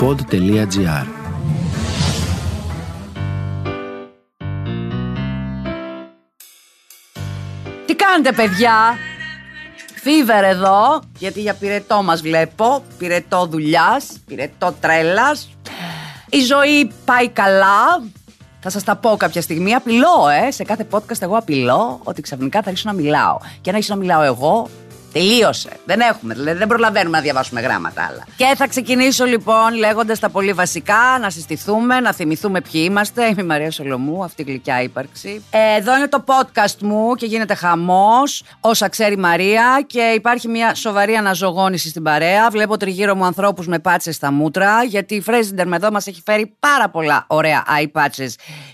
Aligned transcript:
pod.gr 0.00 1.06
Τι 7.86 7.94
κάνετε 7.94 8.32
παιδιά; 8.32 8.96
Φίβερ 9.94 10.44
εδώ 10.44 11.00
Γιατί 11.18 11.40
για 11.40 11.54
πυρετό 11.54 12.02
μας 12.02 12.20
βλέπω 12.20 12.82
Πυρετό 12.98 13.46
δουλειάς, 13.46 14.18
πυρετό 14.26 14.74
τρέλας 14.80 15.48
Η 16.30 16.40
ζωή 16.40 16.90
πάει 17.04 17.28
καλά 17.28 18.02
θα 18.60 18.70
σας 18.70 18.84
τα 18.84 18.96
πω 18.96 19.16
κάποια 19.16 19.42
στιγμή. 19.42 19.74
Απειλώ, 19.74 20.28
ε. 20.46 20.50
Σε 20.50 20.64
κάθε 20.64 20.86
podcast 20.90 21.20
εγώ 21.22 21.36
απειλώ 21.36 22.00
ότι 22.04 22.22
ξαφνικά 22.22 22.62
θα 22.62 22.68
αρχίσω 22.68 22.88
να 22.88 22.94
μιλάω. 22.94 23.38
Και 23.60 23.70
να 23.70 23.76
αρχίσω 23.76 23.94
να 23.94 24.00
μιλάω 24.00 24.22
εγώ, 24.22 24.68
Τελείωσε. 25.18 25.70
Δεν 25.84 26.00
έχουμε, 26.00 26.34
δηλαδή 26.34 26.58
δεν 26.58 26.68
προλαβαίνουμε 26.68 27.16
να 27.16 27.22
διαβάσουμε 27.22 27.60
γράμματα 27.60 28.02
άλλα. 28.10 28.26
Και 28.36 28.54
θα 28.56 28.66
ξεκινήσω 28.68 29.24
λοιπόν 29.24 29.74
λέγοντας 29.74 30.18
τα 30.18 30.28
πολύ 30.28 30.52
βασικά, 30.52 31.18
να 31.20 31.30
συστηθούμε, 31.30 32.00
να 32.00 32.12
θυμηθούμε 32.12 32.60
ποιοι 32.60 32.82
είμαστε. 32.84 33.26
Είμαι 33.26 33.42
η 33.42 33.44
Μαρία 33.44 33.70
Σολομού, 33.70 34.24
αυτή 34.24 34.42
η 34.42 34.44
γλυκιά 34.44 34.82
ύπαρξη. 34.82 35.44
Ε, 35.50 35.76
εδώ 35.78 35.96
είναι 35.96 36.08
το 36.08 36.24
podcast 36.26 36.78
μου 36.80 37.14
και 37.14 37.26
γίνεται 37.26 37.54
χαμός. 37.54 38.42
Όσα 38.60 38.88
ξέρει 38.88 39.12
η 39.12 39.16
Μαρία 39.16 39.84
και 39.86 40.12
υπάρχει 40.14 40.48
μια 40.48 40.74
σοβαρή 40.74 41.14
αναζωγόνηση 41.14 41.88
στην 41.88 42.02
παρέα. 42.02 42.50
Βλέπω 42.50 42.76
τριγύρω 42.76 43.14
μου 43.14 43.24
ανθρώπους 43.24 43.66
με 43.66 43.78
πάτσες 43.78 44.14
στα 44.14 44.32
μούτρα, 44.32 44.82
γιατί 44.84 45.14
η 45.14 45.20
Φρέζιντερ 45.20 45.66
με 45.66 45.76
εδώ 45.76 45.90
μας 45.90 46.06
έχει 46.06 46.22
φέρει 46.24 46.56
πάρα 46.60 46.88
πολλά 46.88 47.24
ωραία 47.26 47.64
eye 47.78 48.00
patches 48.00 48.30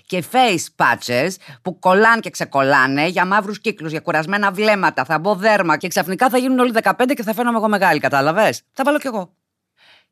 και 0.06 0.24
face 0.32 0.84
patches 0.84 1.28
που 1.62 1.78
κολλάνε 1.78 2.20
και 2.20 2.30
ξεκολλάνε 2.30 3.06
για 3.06 3.26
μαύρους 3.26 3.60
κύκλους, 3.60 3.90
για 3.90 4.00
κουρασμένα 4.00 4.50
βλέμματα. 4.50 5.04
Θα 5.04 5.18
μπω 5.18 5.34
δέρμα 5.34 5.76
και 5.76 5.88
ξαφνικά 5.88 6.28
θα 6.34 6.40
γίνουν 6.40 6.58
όλοι 6.58 6.72
15 6.82 6.92
και 7.14 7.22
θα 7.22 7.34
φαίνομαι 7.34 7.56
εγώ 7.56 7.68
μεγάλη, 7.68 8.00
κατάλαβες; 8.00 8.62
Θα 8.72 8.84
βάλω 8.84 8.98
κι 8.98 9.06
εγώ. 9.06 9.34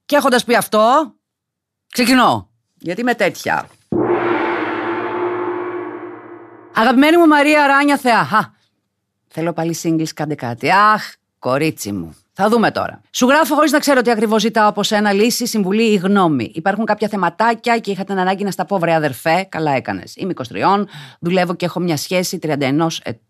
Και 0.05 0.17
έχοντας 0.17 0.45
πει 0.45 0.55
αυτό, 0.55 1.15
ξεκινώ. 1.93 2.51
Γιατί 2.75 3.01
είμαι 3.01 3.15
τέτοια. 3.15 3.69
Αγαπημένη 6.75 7.17
μου 7.17 7.27
Μαρία 7.27 7.67
Ράνια 7.67 7.97
Θεά. 7.97 8.25
Χα. 8.25 8.41
Θέλω 9.29 9.53
πάλι 9.53 9.77
singles, 9.83 10.09
κάντε 10.15 10.35
κάτι. 10.35 10.71
Αχ, 10.71 11.13
κορίτσι 11.39 11.93
μου. 11.93 12.17
Θα 12.33 12.49
δούμε 12.49 12.71
τώρα. 12.71 13.01
Σου 13.11 13.27
γράφω 13.27 13.55
χωρίς 13.55 13.73
να 13.73 13.79
ξέρω 13.79 14.03
τι 14.03 14.11
ακριβώς 14.11 14.41
ζητάω 14.41 14.69
από 14.69 14.83
σένα, 14.83 15.13
λύση, 15.13 15.47
συμβουλή 15.47 15.93
ή 15.93 15.97
γνώμη. 15.97 16.53
Υπάρχουν 16.55 16.85
κάποια 16.85 17.09
θεματάκια 17.09 17.79
και 17.79 17.91
είχα 17.91 18.05
την 18.05 18.19
ανάγκη 18.19 18.45
να 18.45 18.51
στα 18.51 18.65
πω, 18.65 18.79
βρε 18.79 18.95
αδερφέ, 18.95 19.47
καλά 19.49 19.71
έκανες. 19.73 20.17
Είμαι 20.17 20.33
23, 20.53 20.85
δουλεύω 21.21 21.55
και 21.55 21.65
έχω 21.65 21.81
μια 21.81 21.97
σχέση 21.97 22.39
31 22.43 22.87
ετών 23.03 23.21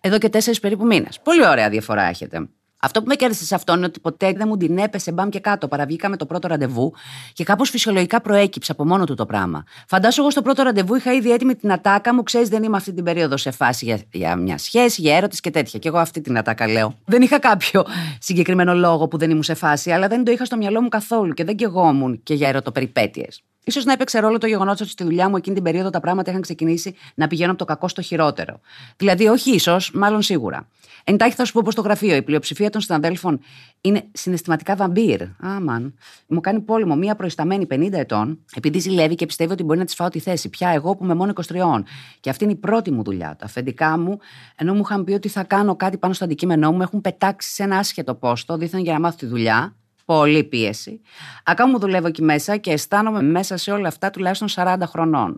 εδώ 0.00 0.18
και 0.18 0.28
4 0.32 0.38
περίπου 0.60 0.86
μήνες. 0.86 1.20
Πολύ 1.22 1.46
ωραία 1.46 1.68
διαφορά 1.68 2.02
έχετε. 2.02 2.48
Αυτό 2.80 3.00
που 3.00 3.06
με 3.08 3.14
κέρδισε 3.14 3.44
σε 3.44 3.54
αυτό 3.54 3.74
είναι 3.74 3.84
ότι 3.84 4.00
ποτέ 4.00 4.32
δεν 4.32 4.48
μου 4.48 4.56
την 4.56 4.78
έπεσε 4.78 5.12
μπαμ 5.12 5.28
και 5.28 5.40
κάτω. 5.40 5.68
Παραβγήκαμε 5.68 6.16
το 6.16 6.26
πρώτο 6.26 6.48
ραντεβού 6.48 6.92
και 7.32 7.44
κάπως 7.44 7.70
φυσιολογικά 7.70 8.20
προέκυψε 8.20 8.72
από 8.72 8.84
μόνο 8.86 9.04
του 9.04 9.14
το 9.14 9.26
πράγμα. 9.26 9.64
Φαντάσου 9.86 10.20
εγώ 10.20 10.30
στο 10.30 10.42
πρώτο 10.42 10.62
ραντεβού 10.62 10.94
είχα 10.94 11.12
ήδη 11.12 11.32
έτοιμη 11.32 11.54
την 11.54 11.72
ατάκα 11.72 12.14
μου, 12.14 12.22
ξέρεις, 12.22 12.48
δεν 12.48 12.62
είμαι 12.62 12.76
αυτή 12.76 12.92
την 12.92 13.04
περίοδο 13.04 13.36
σε 13.36 13.50
φάση 13.50 13.84
για, 13.84 14.00
για 14.12 14.36
μια 14.36 14.58
σχέση, 14.58 15.00
για 15.00 15.16
έρωτη 15.16 15.40
και 15.40 15.50
τέτοια. 15.50 15.78
Και 15.78 15.88
εγώ 15.88 15.98
αυτή 15.98 16.20
την 16.20 16.38
ατάκα 16.38 16.68
λέω. 16.68 16.98
Δεν 17.04 17.22
είχα 17.22 17.38
κάποιο 17.38 17.84
συγκεκριμένο 18.20 18.74
λόγο 18.74 19.08
που 19.08 19.18
δεν 19.18 19.30
ήμουν 19.30 19.42
σε 19.42 19.54
φάση, 19.54 19.90
αλλά 19.90 20.08
δεν 20.08 20.24
το 20.24 20.30
είχα 20.30 20.44
στο 20.44 20.56
μυαλό 20.56 20.82
μου 20.82 20.88
καθόλου 20.88 21.32
και 21.32 21.44
δεν 21.44 21.56
κεγόμουν 21.56 22.22
και 22.22 22.34
για 22.34 22.48
ερωτοπεριπέτειες. 22.48 23.42
Σω 23.70 23.80
να 23.84 23.92
έπαιξε 23.92 24.18
ρόλο 24.18 24.38
το 24.38 24.46
γεγονός 24.46 24.80
ότι 24.80 24.90
στη 24.90 25.04
δουλειά 25.04 25.28
μου 25.28 25.36
εκείνη 25.36 25.54
την 25.54 25.64
περίοδο 25.64 25.90
τα 25.90 26.00
πράγματα 26.00 26.30
είχαν 26.30 26.42
ξεκινήσει 26.42 26.94
να 27.14 27.26
πηγαίνουν 27.26 27.50
από 27.50 27.58
το 27.58 27.64
κακό 27.64 27.88
στο 27.88 28.02
χειρότερο. 28.02 28.60
Δηλαδή, 28.96 29.26
όχι 29.26 29.54
ίσως, 29.54 29.90
μάλλον 29.94 30.22
σίγουρα. 30.22 30.68
Εντάχει 31.04 31.34
θα 31.34 31.44
σου 31.44 31.52
πω 31.52 31.60
πως 31.64 31.72
στο 31.72 31.82
γραφείο 31.82 32.16
η 32.16 32.22
πλειοψηφία 32.22 32.70
των 32.70 32.80
συναδέλφων 32.80 33.40
είναι 33.80 34.04
συναισθηματικά 34.12 34.76
βαμπύρ. 34.76 35.22
Άμαν. 35.40 35.94
Μου 36.26 36.40
κάνει 36.40 36.60
πόλεμο 36.60 36.96
μία 36.96 37.14
προϊσταμένη 37.14 37.66
50 37.70 37.92
ετών, 37.92 38.38
επειδή 38.54 38.78
ζηλεύει 38.78 39.14
και 39.14 39.26
πιστεύει 39.26 39.52
ότι 39.52 39.62
μπορεί 39.62 39.78
να 39.78 39.84
της 39.84 39.94
φάω 39.94 40.08
τη 40.08 40.18
θέση. 40.18 40.48
Πια 40.48 40.68
εγώ 40.68 40.96
που 40.96 41.04
είμαι 41.04 41.14
μόνο 41.14 41.32
23. 41.48 41.82
Και 42.20 42.30
αυτή 42.30 42.44
είναι 42.44 42.52
η 42.52 42.56
πρώτη 42.56 42.90
μου 42.90 43.02
δουλειά. 43.02 43.36
Τα 43.38 43.44
αφεντικά 43.44 43.98
μου, 43.98 44.18
ενώ 44.56 44.74
μου 44.74 44.80
είχαν 44.80 45.04
πει 45.04 45.12
ότι 45.12 45.28
θα 45.28 45.44
κάνω 45.44 45.76
κάτι 45.76 45.98
πάνω 45.98 46.12
στο 46.12 46.24
αντικείμενό 46.24 46.72
μου, 46.72 46.82
έχουν 46.82 47.00
πετάξει 47.00 47.50
σε 47.50 47.62
ένα 47.62 47.78
άσχετο 47.78 48.14
πόστο, 48.14 48.56
δίθεν 48.56 48.80
για 48.80 48.92
να 48.92 49.00
μάθω 49.00 49.16
τη 49.16 49.26
δουλειά. 49.26 49.76
Πολύ 50.08 50.44
πίεση. 50.44 51.00
Ακόμα 51.44 51.70
μου 51.70 51.78
δουλεύω 51.78 52.06
εκεί 52.06 52.22
μέσα 52.22 52.56
και 52.56 52.70
αισθάνομαι 52.70 53.22
μέσα 53.22 53.56
σε 53.56 53.70
όλα 53.70 53.88
αυτά 53.88 54.10
τουλάχιστον 54.10 54.48
40 54.54 54.76
χρονών. 54.84 55.36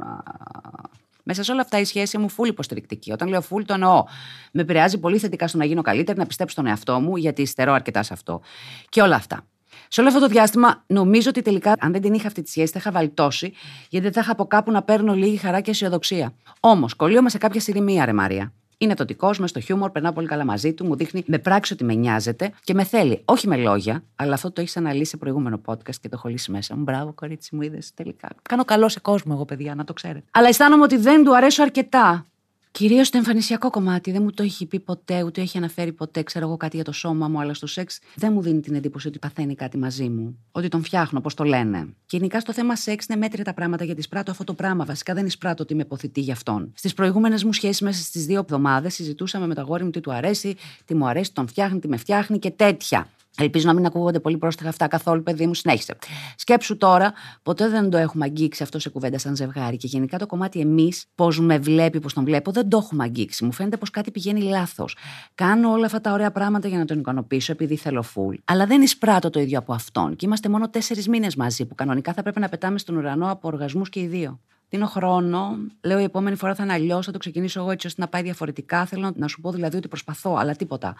Μέσα 1.22 1.42
σε 1.42 1.52
όλα 1.52 1.60
αυτά 1.60 1.78
η 1.78 1.84
σχέση 1.84 2.18
μου 2.18 2.28
φούλη 2.28 2.50
υποστηρικτική. 2.50 3.12
Όταν 3.12 3.28
λέω 3.28 3.40
φούλη, 3.40 3.64
το 3.64 3.72
εννοώ. 3.74 4.04
Με 4.52 4.62
επηρεάζει 4.62 4.98
πολύ 4.98 5.18
θετικά 5.18 5.48
στο 5.48 5.58
να 5.58 5.64
γίνω 5.64 5.82
καλύτερη, 5.82 6.18
να 6.18 6.26
πιστέψω 6.26 6.52
στον 6.52 6.66
εαυτό 6.66 7.00
μου, 7.00 7.16
γιατί 7.16 7.42
υστερώ 7.42 7.72
αρκετά 7.72 8.02
σε 8.02 8.12
αυτό. 8.12 8.40
Και 8.88 9.02
όλα 9.02 9.16
αυτά. 9.16 9.46
Σε 9.88 10.00
όλο 10.00 10.08
αυτό 10.08 10.20
το 10.20 10.26
διάστημα, 10.26 10.84
νομίζω 10.86 11.28
ότι 11.28 11.42
τελικά, 11.42 11.74
αν 11.78 11.92
δεν 11.92 12.00
την 12.00 12.14
είχα 12.14 12.26
αυτή 12.26 12.42
τη 12.42 12.50
σχέση, 12.50 12.72
θα 12.72 12.78
είχα 12.78 12.90
βαλτώσει, 12.90 13.52
γιατί 13.88 14.04
δεν 14.04 14.12
θα 14.12 14.20
είχα 14.20 14.32
από 14.32 14.46
κάπου 14.46 14.70
να 14.70 14.82
παίρνω 14.82 15.14
λίγη 15.14 15.36
χαρά 15.36 15.60
και 15.60 15.70
αισιοδοξία. 15.70 16.34
Όμως, 16.60 16.94
κολλείομαι 16.94 17.30
σε 17.30 17.38
κάποια 17.38 17.60
σειρημία, 17.60 18.04
ρε 18.04 18.12
Μαρία. 18.12 18.52
Είναι 18.82 18.94
το 18.94 19.04
δικό 19.04 19.30
με 19.38 19.46
στο 19.46 19.60
χιούμορ, 19.60 19.90
περνάω 19.90 20.12
πολύ 20.12 20.26
καλά 20.26 20.44
μαζί 20.44 20.72
του, 20.74 20.86
μου 20.86 20.96
δείχνει 20.96 21.22
με 21.26 21.38
πράξη 21.38 21.72
ότι 21.72 21.84
με 21.84 21.94
νοιάζεται 21.94 22.52
και 22.64 22.74
με 22.74 22.84
θέλει. 22.84 23.22
Όχι 23.24 23.48
με 23.48 23.56
λόγια, 23.56 24.04
αλλά 24.16 24.34
αυτό 24.34 24.52
το 24.52 24.60
έχεις 24.60 24.76
αναλύσει 24.76 25.10
σε 25.10 25.16
προηγούμενο 25.16 25.60
podcast 25.64 25.94
και 26.00 26.08
το 26.08 26.10
έχω 26.12 26.28
λύσει 26.28 26.50
μέσα 26.50 26.76
μου. 26.76 26.82
Μπράβο, 26.82 27.12
κορίτσι 27.12 27.54
μου, 27.54 27.62
είδες 27.62 27.94
τελικά. 27.94 28.28
Κάνω 28.42 28.64
καλό 28.64 28.88
σε 28.88 29.00
κόσμο, 29.00 29.32
εγώ, 29.36 29.44
παιδιά, 29.44 29.74
να 29.74 29.84
το 29.84 29.92
ξέρετε. 29.92 30.24
Αλλά 30.30 30.48
αισθάνομαι 30.48 30.82
ότι 30.82 30.96
δεν 30.96 31.24
του 31.24 31.36
αρέσω 31.36 31.62
αρκετά. 31.62 32.26
Κυρίως 32.72 33.06
στο 33.06 33.18
εμφανισιακό 33.18 33.70
κομμάτι 33.70 34.12
δεν 34.12 34.22
μου 34.22 34.30
το 34.30 34.42
έχει 34.42 34.66
πει 34.66 34.80
ποτέ, 34.80 35.22
ούτε 35.22 35.40
έχει 35.40 35.58
αναφέρει 35.58 35.92
ποτέ, 35.92 36.22
ξέρω 36.22 36.46
εγώ 36.46 36.56
κάτι 36.56 36.76
για 36.76 36.84
το 36.84 36.92
σώμα 36.92 37.28
μου, 37.28 37.40
αλλά 37.40 37.54
στο 37.54 37.66
σεξ 37.66 37.98
δεν 38.14 38.32
μου 38.32 38.42
δίνει 38.42 38.60
την 38.60 38.74
εντύπωση 38.74 39.08
ότι 39.08 39.18
παθαίνει 39.18 39.54
κάτι 39.54 39.78
μαζί 39.78 40.08
μου. 40.08 40.38
Ότι 40.52 40.68
τον 40.68 40.84
φτιάχνω, 40.84 41.18
όπω 41.18 41.34
το 41.34 41.44
λένε. 41.44 41.88
Και 42.06 42.16
γενικά 42.16 42.40
στο 42.40 42.52
θέμα 42.52 42.76
σεξ 42.76 43.06
είναι 43.06 43.18
μέτρια 43.18 43.44
τα 43.44 43.54
πράγματα 43.54 43.84
γιατί 43.84 44.00
εισπράττω 44.00 44.30
αυτό 44.30 44.44
το 44.44 44.54
πράγμα. 44.54 44.84
Βασικά 44.84 45.14
δεν 45.14 45.26
εισπράττω 45.26 45.62
ότι 45.62 45.72
είμαι 45.72 45.82
υποθητή 45.82 46.20
γι' 46.20 46.32
αυτόν. 46.32 46.72
Στις 46.74 46.94
προηγούμενες 46.94 47.44
μου 47.44 47.52
σχέσεις 47.52 47.80
μέσα 47.80 48.02
στις 48.02 48.26
δύο 48.26 48.38
εβδομάδες 48.40 48.94
συζητούσαμε 48.94 49.46
με 49.46 49.54
τα 49.54 49.62
γόρι 49.62 49.84
μου 49.84 49.90
τι 49.90 50.00
του 50.00 50.12
αρέσει, 50.12 50.56
τι 50.84 50.94
μου 50.94 51.06
αρέσει, 51.06 51.32
τον 51.32 51.48
φτιάχνει, 51.48 51.78
τι 51.78 51.88
με 51.88 51.96
φτιάχνει 51.96 52.38
και 52.38 52.50
τέτοια. 52.50 53.08
Ελπίζω 53.36 53.66
να 53.66 53.74
μην 53.74 53.86
ακούγονται 53.86 54.20
πολύ 54.20 54.38
πρόστιχα 54.38 54.68
αυτά 54.68 54.86
καθόλου, 54.86 55.22
παιδί 55.22 55.46
μου, 55.46 55.54
συνέχισε. 55.54 55.96
Σκέψου 56.36 56.76
τώρα, 56.76 57.12
ποτέ 57.42 57.68
δεν 57.68 57.90
το 57.90 57.96
έχουμε 57.96 58.24
αγγίξει 58.24 58.62
αυτό 58.62 58.78
σε 58.78 58.88
κουβέντα 58.88 59.18
σαν 59.18 59.36
ζευγάρι. 59.36 59.76
Και 59.76 59.86
γενικά 59.86 60.18
το 60.18 60.26
κομμάτι 60.26 60.60
εμείς, 60.60 61.04
πώς 61.14 61.40
με 61.40 61.58
βλέπει, 61.58 62.00
πώς 62.00 62.12
τον 62.12 62.24
βλέπω, 62.24 62.50
δεν 62.50 62.68
το 62.68 62.76
έχουμε 62.76 63.04
αγγίξει. 63.04 63.44
Μου 63.44 63.52
φαίνεται 63.52 63.76
πως 63.76 63.90
κάτι 63.90 64.10
πηγαίνει 64.10 64.42
λάθος. 64.42 64.96
Κάνω 65.34 65.70
όλα 65.70 65.86
αυτά 65.86 66.00
τα 66.00 66.12
ωραία 66.12 66.30
πράγματα 66.30 66.68
για 66.68 66.78
να 66.78 66.84
τον 66.84 66.98
ικανοποιήσω, 66.98 67.52
επειδή 67.52 67.76
θέλω 67.76 68.02
φουλ. 68.02 68.36
Αλλά 68.44 68.66
δεν 68.66 68.82
εισπράττω 68.82 69.30
το 69.30 69.40
ίδιο 69.40 69.58
από 69.58 69.72
αυτόν. 69.72 70.16
Και 70.16 70.26
είμαστε 70.26 70.48
μόνο 70.48 70.70
τέσσερις 70.70 71.08
μήνες 71.08 71.36
μαζί, 71.36 71.66
που 71.66 71.74
κανονικά 71.74 72.12
θα 72.12 72.22
πρέπει 72.22 72.40
να 72.40 72.48
πετάμε 72.48 72.78
στον 72.78 72.96
ουρανό 72.96 73.30
από 73.30 73.48
οργασμούς 73.48 73.88
και 73.88 74.00
οι 74.00 74.06
δύο. 74.06 74.40
Δίνω 74.70 74.86
χρόνο. 74.86 75.56
Λέω 75.80 75.98
η 75.98 76.02
επόμενη 76.02 76.36
φορά 76.36 76.54
θα 76.54 76.62
είναι 76.62 76.72
αλλιώ, 76.72 77.02
θα 77.02 77.12
το 77.12 77.18
ξεκινήσω 77.18 77.60
εγώ 77.60 77.70
έτσι 77.70 77.86
ώστε 77.86 78.00
να 78.00 78.08
πάει 78.08 78.22
διαφορετικά. 78.22 78.86
Θέλω 78.86 79.12
να 79.16 79.28
σου 79.28 79.40
πω 79.40 79.50
δηλαδή 79.52 79.76
ότι 79.76 79.88
προσπαθώ, 79.88 80.36
αλλά 80.36 80.56
τίποτα. 80.56 80.94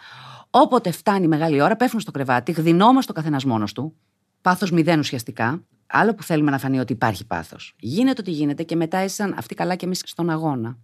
Όποτε 0.49 0.91
φτάνει 0.91 1.25
η 1.25 1.27
μεγάλη 1.27 1.61
ώρα, 1.61 1.75
πέφτουν 1.75 1.99
στο 1.99 2.11
κρεβάτι, 2.11 2.51
γδινόμαστε 2.51 3.11
ο 3.11 3.15
καθένας 3.15 3.45
μόνος 3.45 3.73
του. 3.73 3.95
Πάθος 4.41 4.71
μηδέν 4.71 4.99
ουσιαστικά. 4.99 5.63
Άλλο 5.87 6.15
που 6.15 6.23
θέλουμε 6.23 6.51
να 6.51 6.57
φανεί 6.57 6.79
ότι 6.79 6.93
υπάρχει 6.93 7.25
πάθος. 7.25 7.75
Γίνεται 7.79 8.21
ό,τι 8.21 8.31
γίνεται 8.31 8.63
και 8.63 8.75
μετά 8.75 9.03
ήσαν 9.03 9.33
αυτοί 9.37 9.55
καλά 9.55 9.75
και 9.75 9.85
εμείς 9.85 10.01
στον 10.05 10.29
αγώνα. 10.29 10.77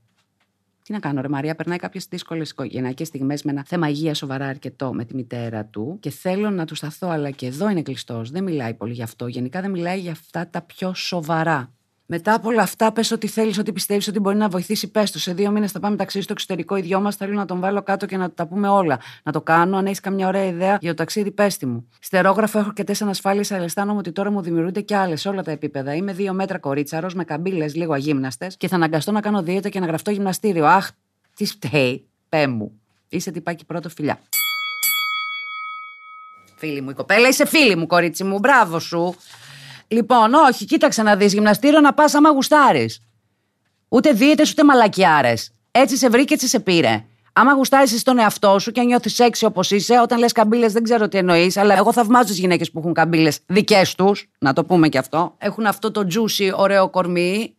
Τι 0.83 0.93
να 0.93 0.99
κάνω, 0.99 1.21
ρε 1.21 1.27
Μαρία, 1.27 1.55
περνάει 1.55 1.77
κάποιες 1.77 2.05
δύσκολες 2.05 2.49
οικογενειακές 2.49 3.07
στιγμές 3.07 3.43
με 3.43 3.51
ένα 3.51 3.63
θέμα 3.65 3.89
υγείας 3.89 4.17
σοβαρά 4.17 4.45
αρκετό 4.47 4.93
με 4.93 5.05
τη 5.05 5.15
μητέρα 5.15 5.65
του 5.65 5.97
και 5.99 6.09
θέλω 6.09 6.49
να 6.49 6.65
του 6.65 6.75
σταθώ, 6.75 7.07
αλλά 7.07 7.29
και 7.29 7.45
εδώ 7.45 7.69
είναι 7.69 7.81
κλειστός. 7.81 8.29
Δεν 8.31 8.43
μιλάει 8.43 8.73
πολύ 8.73 8.93
γι' 8.93 9.01
αυτό. 9.01 9.27
Γενικά 9.27 9.61
δεν 9.61 9.71
μιλάει 9.71 9.99
για 9.99 10.11
αυτά 10.11 10.49
τα 10.49 10.61
πιο 10.61 10.93
σοβαρά. 10.93 11.71
Μετά 12.09 12.33
από 12.33 12.47
όλα 12.47 12.61
αυτά, 12.61 12.91
πες 12.91 13.11
ότι 13.11 13.27
θέλεις, 13.27 13.57
ότι 13.57 13.71
πιστεύεις 13.73 14.07
ότι 14.07 14.19
μπορεί 14.19 14.37
να 14.37 14.49
βοηθήσει. 14.49 14.91
Πες 14.91 15.11
το. 15.11 15.19
Σε 15.19 15.33
δύο 15.33 15.51
μήνες 15.51 15.71
θα 15.71 15.79
πάμε 15.79 15.95
ταξίδι 15.95 16.23
στο 16.23 16.33
εξωτερικό. 16.33 16.75
Οι 16.75 16.81
δυο 16.81 16.99
μας 16.99 17.15
θέλω 17.15 17.33
να 17.33 17.45
τον 17.45 17.59
βάλω 17.59 17.83
κάτω 17.83 18.05
και 18.05 18.17
να 18.17 18.31
τα 18.31 18.47
πούμε 18.47 18.67
όλα. 18.67 18.99
Να 19.23 19.31
το 19.31 19.41
κάνω. 19.41 19.77
Αν 19.77 19.85
έχεις 19.85 19.99
καμιά 19.99 20.27
ωραία 20.27 20.45
ιδέα 20.45 20.77
για 20.81 20.89
το 20.89 20.95
ταξίδι, 20.95 21.31
πέστη 21.31 21.65
μου. 21.65 21.89
Στερόγραφο 21.99 22.59
έχω 22.59 22.67
αρκετέ 22.67 22.95
ανασφάλειες, 23.01 23.51
αλλά 23.51 23.63
αισθάνομαι 23.63 23.99
ότι 23.99 24.11
τώρα 24.11 24.31
μου 24.31 24.41
δημιουργούνται 24.41 24.81
και 24.81 24.95
άλλες 24.95 25.21
σε 25.21 25.29
όλα 25.29 25.43
τα 25.43 25.51
επίπεδα. 25.51 25.95
Είμαι 25.95 26.13
δύο 26.13 26.33
μέτρα 26.33 26.59
κορίτσαρος 26.59 27.13
με 27.13 27.23
καμπύλες 27.23 27.75
λίγο 27.75 27.93
αγύμναστες 27.93 28.57
και 28.57 28.67
θα 28.67 28.75
αναγκαστώ 28.75 29.11
να 29.11 29.21
κάνω 29.21 29.41
δίαιτα 29.41 29.69
και 29.69 29.79
να 29.79 29.85
γραφτώ 29.85 30.11
γυμναστήριο. 30.11 30.65
Αχ, 30.65 30.89
τι 31.33 31.45
φταίει, 31.45 32.07
πέ 32.29 32.47
μου. 32.47 32.71
Είσαι 33.09 33.31
τυπάκι 33.31 33.65
πρώτο 33.65 33.89
φιλιά. 33.89 34.19
Φίλη 36.55 36.81
μου 36.81 36.89
η 36.89 36.93
κοπέλα, 36.93 37.27
είσαι 37.27 37.45
φίλη 37.45 37.75
μου, 37.75 37.87
κορίτσι 37.87 38.23
μου, 38.23 38.39
μπράβο 38.39 38.79
σου. 38.79 39.15
Λοιπόν, 39.87 40.33
όχι, 40.33 40.65
κοίταξε 40.65 41.03
να 41.03 41.15
δεις 41.15 41.33
γυμναστήριο 41.33 41.79
να 41.79 41.93
πας 41.93 42.13
άμα 42.13 42.29
γουστάρεις. 42.29 42.99
Ούτε 43.89 44.11
δίαιτες 44.11 44.51
ούτε 44.51 44.63
μαλακιάρες. 44.63 45.51
Έτσι 45.71 45.97
σε 45.97 46.09
βρήκε, 46.09 46.33
έτσι 46.33 46.47
σε 46.47 46.59
πήρε. 46.59 47.03
Άμα 47.33 47.53
γουστάρει 47.53 47.83
εσύ 47.83 48.03
τον 48.03 48.19
εαυτό 48.19 48.59
σου 48.59 48.71
και 48.71 48.81
νιώθεις 48.81 49.19
έξι 49.19 49.45
όπως 49.45 49.71
είσαι, 49.71 49.99
όταν 49.99 50.19
λες 50.19 50.31
καμπύλες 50.31 50.73
δεν 50.73 50.83
ξέρω 50.83 51.07
τι 51.07 51.17
εννοείς, 51.17 51.57
αλλά 51.57 51.77
εγώ 51.77 51.93
θαυμάζω 51.93 52.27
τις 52.27 52.39
γυναίκες 52.39 52.71
που 52.71 52.79
έχουν 52.79 52.93
καμπύλες 52.93 53.39
δικές 53.45 53.95
τους, 53.95 54.29
να 54.39 54.53
το 54.53 54.63
πούμε 54.63 54.87
και 54.89 54.97
αυτό. 54.97 55.35
Έχουν 55.37 55.65
αυτό 55.65 55.91
το 55.91 56.07
juicy 56.13 56.51
ωραίο 56.55 56.89
κορμί. 56.89 57.55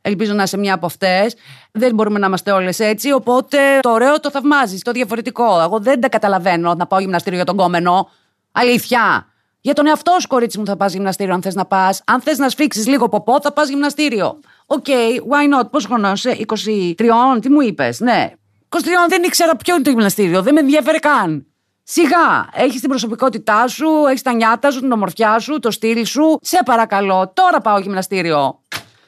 Ελπίζω 0.00 0.32
να 0.32 0.42
είσαι 0.42 0.56
μια 0.56 0.74
από 0.74 0.86
αυτές. 0.86 1.34
Δεν 1.72 1.94
μπορούμε 1.94 2.18
να 2.18 2.26
είμαστε 2.26 2.50
όλες 2.50 2.78
έτσι. 2.80 3.12
Οπότε 3.12 3.58
το 3.80 3.90
ωραίο 3.90 4.20
το 4.20 4.30
θαυμάζεις, 4.30 4.82
το 4.82 4.92
διαφορετικό. 4.92 5.60
Εγώ 5.60 5.78
δεν 5.80 6.00
τα 6.00 6.08
καταλαβαίνω 6.08 6.74
να 6.74 6.86
πάω 6.86 7.00
γυμναστήριο 7.00 7.36
για 7.36 7.46
τον 7.46 7.56
κόμενο. 7.56 8.10
Αλήθεια. 8.52 9.31
Για 9.64 9.74
τον 9.74 9.86
εαυτό 9.86 10.16
σου, 10.20 10.28
κορίτσι 10.28 10.58
μου, 10.58 10.66
θα 10.66 10.76
πας 10.76 10.92
γυμναστήριο, 10.92 11.34
αν 11.34 11.42
θες 11.42 11.54
να 11.54 11.64
πας. 11.64 12.02
Αν 12.06 12.20
θες 12.20 12.38
να 12.38 12.48
σφίξεις 12.48 12.86
λίγο 12.86 13.08
ποπό, 13.08 13.40
θα 13.40 13.52
πας 13.52 13.68
γυμναστήριο. 13.68 14.40
OK, 14.66 14.84
okay, 14.86 15.16
why 15.16 15.60
not, 15.60 15.70
πόσο 15.70 15.88
χρόνο 15.88 16.12
είσαι, 16.12 16.30
23, 16.30 17.40
τι 17.40 17.48
μου 17.48 17.60
είπες, 17.60 18.00
ναι. 18.00 18.32
23 18.68 18.78
δεν 19.08 19.22
ήξερα 19.22 19.56
ποιο 19.56 19.74
είναι 19.74 19.82
το 19.82 19.90
γυμναστήριο, 19.90 20.42
δεν 20.42 20.54
με 20.54 20.60
ενδιαφέρε 20.60 20.98
καν. 20.98 21.46
Σιγά, 21.82 22.48
έχεις 22.52 22.80
την 22.80 22.88
προσωπικότητά 22.88 23.68
σου, 23.68 23.86
έχεις 24.08 24.22
τα 24.22 24.32
νιάτα 24.32 24.70
σου, 24.70 24.80
την 24.80 24.92
ομορφιά 24.92 25.38
σου, 25.38 25.58
το 25.58 25.70
στυλ 25.70 26.04
σου. 26.04 26.38
Σε 26.40 26.58
παρακαλώ, 26.64 27.32
τώρα 27.34 27.60
πάω 27.60 27.78
γυμναστήριο. 27.78 28.60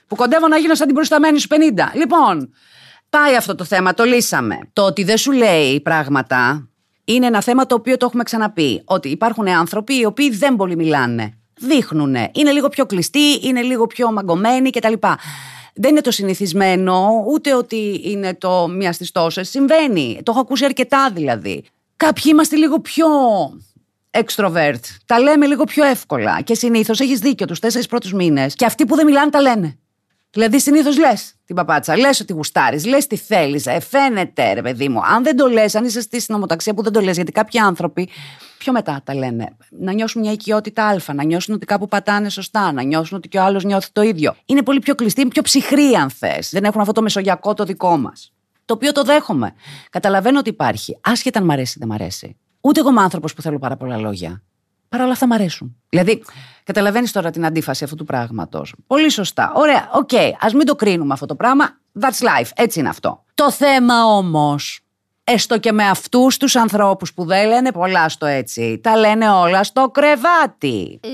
Που 0.06 0.16
κοντεύω 0.16 0.48
να 0.48 0.56
γίνω 0.56 0.74
σαν 0.74 0.86
την 0.86 0.94
προσταμένη 0.94 1.38
σου 1.38 1.48
50. 1.50 1.54
Λοιπόν, 1.94 2.54
πάει 3.10 3.36
αυτό 3.36 3.54
το 3.54 3.64
θέμα, 3.64 3.94
το 3.94 4.04
λύσαμε. 4.04 4.58
Το 4.72 4.82
ότι 4.82 5.04
δεν 5.04 5.16
σου 5.16 5.32
λέει 5.32 5.80
πράγματα 5.80 6.68
είναι 7.04 7.26
ένα 7.26 7.42
θέμα 7.42 7.66
το 7.66 7.74
οποίο 7.74 7.96
το 7.96 8.06
έχουμε 8.06 8.22
ξαναπεί. 8.22 8.82
Ότι 8.84 9.08
υπάρχουν 9.08 9.48
άνθρωποι 9.48 9.98
οι 9.98 10.04
οποίοι 10.04 10.30
δεν 10.30 10.56
πολύ 10.56 10.76
μιλάνε. 10.76 11.38
Δείχνουν. 11.56 12.16
Είναι 12.32 12.50
λίγο 12.50 12.68
πιο 12.68 12.86
κλειστοί, 12.86 13.46
είναι 13.46 13.62
λίγο 13.62 13.86
πιο 13.86 14.12
μαγκωμένοι 14.12 14.70
κτλ. 14.70 14.92
Δεν 15.74 15.90
είναι 15.90 16.00
το 16.00 16.10
συνηθισμένο, 16.10 17.24
ούτε 17.32 17.54
ότι 17.54 18.00
είναι 18.04 18.34
το 18.34 18.68
μία 18.68 18.92
στις 18.92 19.10
τόσες. 19.10 19.48
Συμβαίνει. 19.48 20.20
Το 20.22 20.30
έχω 20.30 20.40
ακούσει 20.40 20.64
αρκετά 20.64 21.10
δηλαδή. 21.10 21.64
Κάποιοι 21.96 22.24
είμαστε 22.26 22.56
λίγο 22.56 22.80
πιο 22.80 23.06
extrovert. 24.10 24.80
Τα 25.06 25.20
λέμε 25.20 25.46
λίγο 25.46 25.64
πιο 25.64 25.84
εύκολα. 25.84 26.40
Και 26.40 26.54
συνήθως 26.54 27.00
έχεις 27.00 27.18
δίκιο 27.18 27.46
τους 27.46 27.58
τέσσερις 27.58 27.86
πρώτους 27.86 28.12
μήνες. 28.12 28.54
Και 28.54 28.64
αυτοί 28.64 28.86
που 28.86 28.96
δεν 28.96 29.04
μιλάνε 29.04 29.30
τα 29.30 29.40
λένε. 29.40 29.78
Δηλαδή, 30.34 30.60
συνήθως 30.60 30.98
λες 30.98 31.34
την 31.44 31.56
παπάτσα, 31.56 31.96
λες 31.96 32.20
ότι 32.20 32.32
γουστάρεις, 32.32 32.86
λες 32.86 33.06
τι 33.06 33.16
θέλεις, 33.16 33.66
ε, 33.66 33.80
φαίνεται 33.80 34.52
ρε 34.52 34.62
παιδί 34.62 34.88
μου. 34.88 35.00
Αν 35.04 35.22
δεν 35.22 35.36
το 35.36 35.46
λες, 35.46 35.74
αν 35.74 35.84
είσαι 35.84 36.00
στη 36.00 36.20
συνομοταξία 36.20 36.74
που 36.74 36.82
δεν 36.82 36.92
το 36.92 37.00
λες, 37.00 37.16
γιατί 37.16 37.32
κάποιοι 37.32 37.60
άνθρωποι 37.60 38.08
πιο 38.58 38.72
μετά 38.72 39.00
τα 39.04 39.14
λένε. 39.14 39.56
Να 39.70 39.92
νιώσουν 39.92 40.20
μια 40.20 40.32
οικειότητα 40.32 40.86
Α, 40.86 41.14
να 41.14 41.24
νιώσουν 41.24 41.54
ότι 41.54 41.66
κάπου 41.66 41.88
πατάνε 41.88 42.28
σωστά, 42.28 42.72
να 42.72 42.82
νιώσουν 42.82 43.16
ότι 43.16 43.28
και 43.28 43.38
ο 43.38 43.42
άλλος 43.42 43.64
νιώθει 43.64 43.92
το 43.92 44.02
ίδιο. 44.02 44.34
Είναι 44.44 44.62
πολύ 44.62 44.78
πιο 44.78 44.94
κλειστοί, 44.94 45.26
πιο 45.26 45.42
ψυχροί, 45.42 45.94
αν 45.94 46.10
θες. 46.10 46.50
Δεν 46.50 46.64
έχουν 46.64 46.80
αυτό 46.80 46.92
το 46.92 47.02
μεσογειακό 47.02 47.54
το 47.54 47.64
δικό 47.64 47.96
μας. 47.96 48.32
Το 48.64 48.74
οποίο 48.74 48.92
το 48.92 49.02
δέχομαι. 49.02 49.54
Καταλαβαίνω 49.90 50.38
ότι 50.38 50.48
υπάρχει. 50.48 50.98
Άσχετα 51.00 51.38
αν 51.38 51.44
μ' 51.44 51.50
αρέσει 51.50 51.74
ή 51.76 51.78
δεν 51.78 51.88
μ' 51.88 51.92
αρέσει. 51.92 52.36
Ούτε 52.60 52.80
εγώ 52.80 52.90
είμαι 52.90 53.00
άνθρωπος 53.00 53.34
που 53.34 53.42
θέλω 53.42 53.58
πάρα 53.58 53.76
πολλά 53.76 53.96
λόγια. 53.96 54.42
Παρ' 54.94 55.02
όλα 55.02 55.12
αυτά 55.12 55.26
μ' 55.26 55.32
αρέσουν. 55.32 55.76
Δηλαδή, 55.88 56.22
καταλαβαίνεις 56.64 57.12
τώρα 57.12 57.30
την 57.30 57.46
αντίφαση 57.46 57.84
αυτού 57.84 57.96
του 57.96 58.04
πράγματος. 58.04 58.74
Πολύ 58.86 59.10
σωστά. 59.10 59.52
Ωραία, 59.54 59.88
OK, 59.92 60.08
okay, 60.12 60.30
ας 60.40 60.52
μην 60.52 60.66
το 60.66 60.74
κρίνουμε 60.74 61.12
αυτό 61.12 61.26
το 61.26 61.34
πράγμα. 61.34 61.64
That's 62.00 62.42
life. 62.42 62.48
Έτσι 62.54 62.78
είναι 62.78 62.88
αυτό. 62.88 63.24
Το 63.34 63.50
θέμα 63.50 64.04
όμως, 64.04 64.80
έστω 65.24 65.58
και 65.58 65.72
με 65.72 65.88
αυτούς 65.88 66.36
τους 66.36 66.56
ανθρώπους 66.56 67.14
που 67.14 67.24
δεν 67.24 67.48
λένε 67.48 67.72
πολλά 67.72 68.08
στο 68.08 68.26
έτσι, 68.26 68.80
τα 68.82 68.96
λένε 68.96 69.30
όλα 69.30 69.64
στο 69.64 69.90
κρεβάτι. 69.90 71.00
Mm. 71.02 71.08